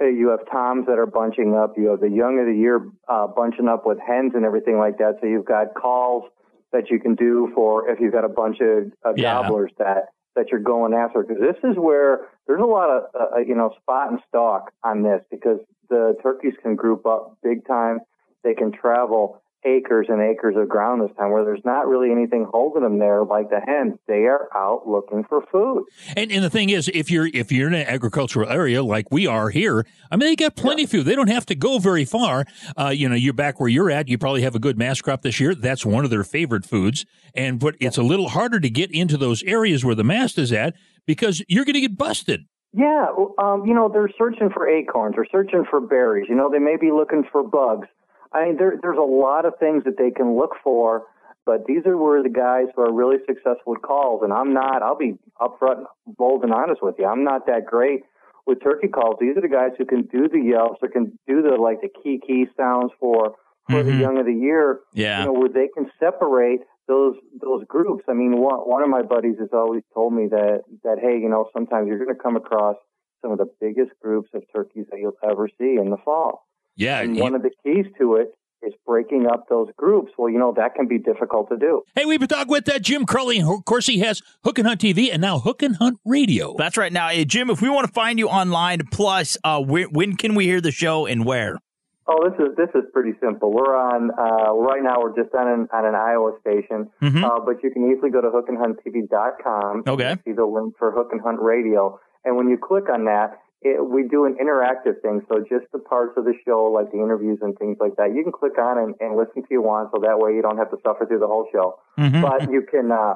[0.00, 1.74] you have toms that are bunching up.
[1.76, 4.98] You have the young of the year uh, bunching up with hens and everything like
[4.98, 5.18] that.
[5.20, 6.24] So you've got calls
[6.72, 9.42] that you can do for if you've got a bunch of uh, Yeah.
[9.42, 11.22] gobblers that that you're going after.
[11.22, 15.02] Because this is where there's a lot of uh, you know spot and stalk on
[15.02, 18.00] this because the turkeys can group up big time.
[18.42, 22.46] They can travel acres and acres of ground this time where there's not really anything
[22.50, 23.94] holding them there like the hens.
[24.06, 25.84] They are out looking for food.
[26.16, 29.26] And, and the thing is, if you're if you're in an agricultural area like we
[29.26, 31.06] are here, I mean, they got plenty of food.
[31.06, 32.44] They don't have to go very far.
[32.78, 34.08] Uh, you know, you're back where you're at.
[34.08, 35.54] You probably have a good mast crop this year.
[35.54, 37.06] That's one of their favorite foods.
[37.34, 40.52] And but it's a little harder to get into those areas where the mast is
[40.52, 40.74] at
[41.06, 42.46] because you're going to get busted.
[42.76, 43.06] Yeah,
[43.38, 46.26] um, you know, they're searching for acorns or searching for berries.
[46.28, 47.86] You know, they may be looking for bugs.
[48.34, 51.04] I mean, there, there's a lot of things that they can look for,
[51.46, 54.82] but these are where the guys who are really successful with calls, and I'm not,
[54.82, 57.06] I'll be upfront, bold, and honest with you.
[57.06, 58.02] I'm not that great
[58.46, 59.16] with turkey calls.
[59.20, 61.88] These are the guys who can do the yelps or can do the, like, the
[62.02, 63.36] kee kee sounds for,
[63.70, 64.00] for the Mhm.
[64.00, 64.80] young of the year.
[64.92, 65.20] Yeah.
[65.20, 68.04] You know, where they can separate those those groups.
[68.08, 71.30] I mean, one one of my buddies has always told me that that hey, you
[71.30, 72.76] know, sometimes you're going to come across
[73.22, 76.43] some of the biggest groups of turkeys that you'll ever see in the fall.
[76.76, 77.00] Yeah.
[77.00, 78.28] And you- one of the keys to it
[78.62, 80.10] is breaking up those groups.
[80.16, 81.82] Well, you know, that can be difficult to do.
[81.94, 83.38] Hey, we've been talking with uh, Jim Crowley.
[83.38, 86.54] and Of course, he has Hook and Hunt TV and now Hook and Hunt Radio.
[86.56, 86.90] That's right.
[86.92, 90.34] Now, eh, Jim, if we want to find you online, plus, uh, when, when can
[90.34, 91.58] we hear the show and where?
[92.06, 93.50] Oh, this is this is pretty simple.
[93.50, 94.96] We're on uh, right now.
[95.00, 97.24] We're just on an, on an Iowa station, Mhm.
[97.24, 99.84] uh, but you can easily go to hookandhunttv.com.
[99.86, 100.04] Okay.
[100.10, 103.38] and See the link for Hook and Hunt Radio, and when you click on that,
[103.64, 105.22] it, we do an interactive thing.
[105.28, 108.22] So just the parts of the show, like the interviews and things like that, you
[108.22, 109.90] can click on and, and listen to you want.
[109.92, 111.80] So that way you don't have to suffer through the whole show.
[111.98, 112.22] Mhm.
[112.22, 112.92] But you can.
[112.92, 113.14] Uh,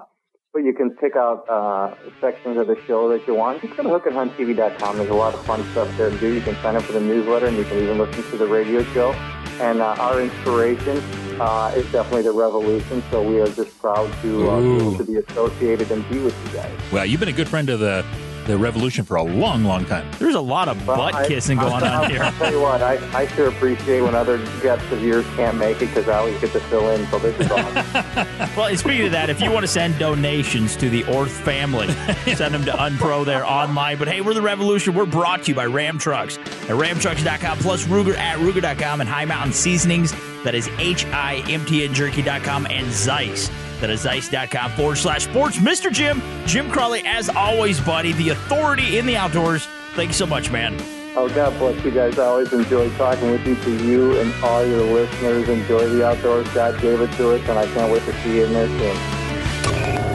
[0.50, 3.60] but you can pick out uh, sections of the show that you want.
[3.60, 4.96] Just go to hookandhunttv.com.
[4.96, 6.32] There's a lot of fun stuff there to do.
[6.32, 8.82] You can sign up for the newsletter, and you can even listen to the radio
[8.94, 9.12] show.
[9.60, 11.02] And uh, our inspiration
[11.38, 13.02] uh, is definitely the revolution.
[13.10, 14.96] So we are just proud to uh, be able Ooh.
[14.96, 16.72] to be associated and be with you guys.
[16.90, 18.04] Well, you've been a good friend of the
[18.48, 20.10] the Revolution for a long, long time.
[20.18, 22.22] There's a lot of Well, butt I- kissing going I'll, on here.
[22.22, 25.76] I'll tell you what, I, I sure appreciate when other guests of yours can't make
[25.76, 27.06] it because I always get to fill in.
[27.08, 28.26] So this is awesome.
[28.56, 31.86] Well, speaking of that, if you want to send donations to the Orth family,
[32.34, 33.98] send them to Unpro there online.
[33.98, 34.94] But hey, we're the Revolution.
[34.94, 39.26] We're brought to you by Ram Trucks at ramtrucks.com, plus Ruger at Ruger.com, and High
[39.26, 40.12] Mountain Seasonings.
[40.42, 43.48] That is H I M T N Jerky.com, and Zeiss.
[43.80, 45.58] That is Zeiss.com forward slash sports.
[45.58, 45.92] Mr.
[45.92, 49.66] Jim, Jim Crawley, as always, buddy, the authority in the outdoors.
[49.94, 50.76] Thanks so much, man.
[51.16, 52.18] Oh, God bless you guys.
[52.18, 55.48] I always enjoy talking with you to you and all your listeners.
[55.48, 56.48] Enjoy the outdoors.
[56.50, 58.96] God gave it to us, and I can't wait to see you in there soon.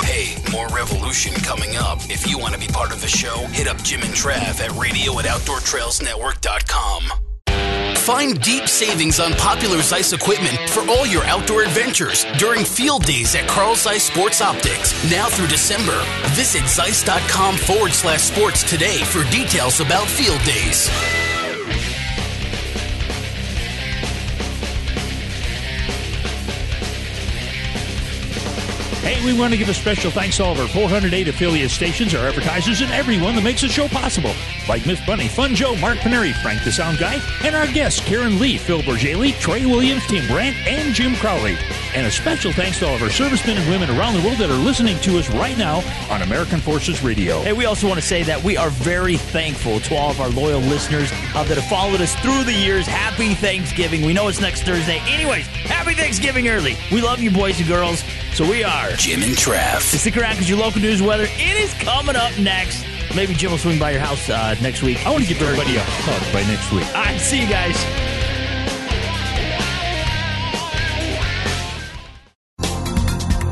[0.01, 1.99] Hey, more revolution coming up.
[2.09, 4.71] If you want to be part of the show, hit up Jim and Trav at
[4.79, 7.32] radio at outdoortrailsnetwork.com.
[8.03, 13.33] Find deep savings on popular Zeiss equipment for all your outdoor adventures during field days
[13.33, 16.03] at Carl Zeiss Sports Optics, now through December.
[16.31, 21.32] Visit Zeiss.com forward slash sports today for details about field days.
[29.03, 32.15] Hey, we want to give a special thanks to all of our 408 affiliate stations,
[32.15, 34.33] our advertisers, and everyone that makes the show possible.
[34.69, 38.39] Like Miss Bunny, Fun Joe, Mark Paneri, Frank the Sound Guy, and our guests Karen
[38.39, 41.57] Lee, Phil Bourjaily, Trey Williams, Tim Brandt, and Jim Crowley.
[41.95, 44.49] And a special thanks to all of our servicemen and women around the world that
[44.49, 47.41] are listening to us right now on American Forces Radio.
[47.41, 50.29] Hey, we also want to say that we are very thankful to all of our
[50.29, 52.87] loyal listeners uh, that have followed us through the years.
[52.87, 54.03] Happy Thanksgiving.
[54.03, 54.99] We know it's next Thursday.
[55.05, 56.75] Anyways, happy Thanksgiving early.
[56.91, 58.03] We love you, boys and girls.
[58.33, 59.81] So we are Jim and Trav.
[59.81, 62.83] Stick around because your local news weather it is coming up next.
[63.15, 65.05] Maybe Jim will swing by your house uh, next week.
[65.05, 66.87] I want to give everybody a hug by next week.
[66.95, 67.77] All right, see you guys.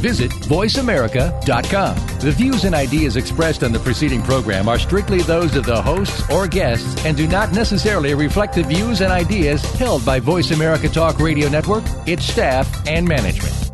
[0.00, 1.96] Visit voiceamerica.com.
[2.20, 6.28] The views and ideas expressed on the preceding program are strictly those of the hosts
[6.30, 10.88] or guests and do not necessarily reflect the views and ideas held by Voice America
[10.88, 13.70] Talk Radio Network, its staff, and management.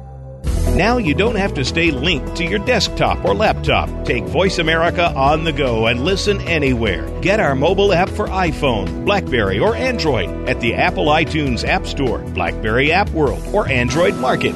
[0.76, 4.04] Now you don't have to stay linked to your desktop or laptop.
[4.04, 7.08] Take Voice America on the go and listen anywhere.
[7.20, 12.18] Get our mobile app for iPhone, Blackberry, or Android at the Apple iTunes App Store,
[12.18, 14.54] Blackberry App World, or Android Market.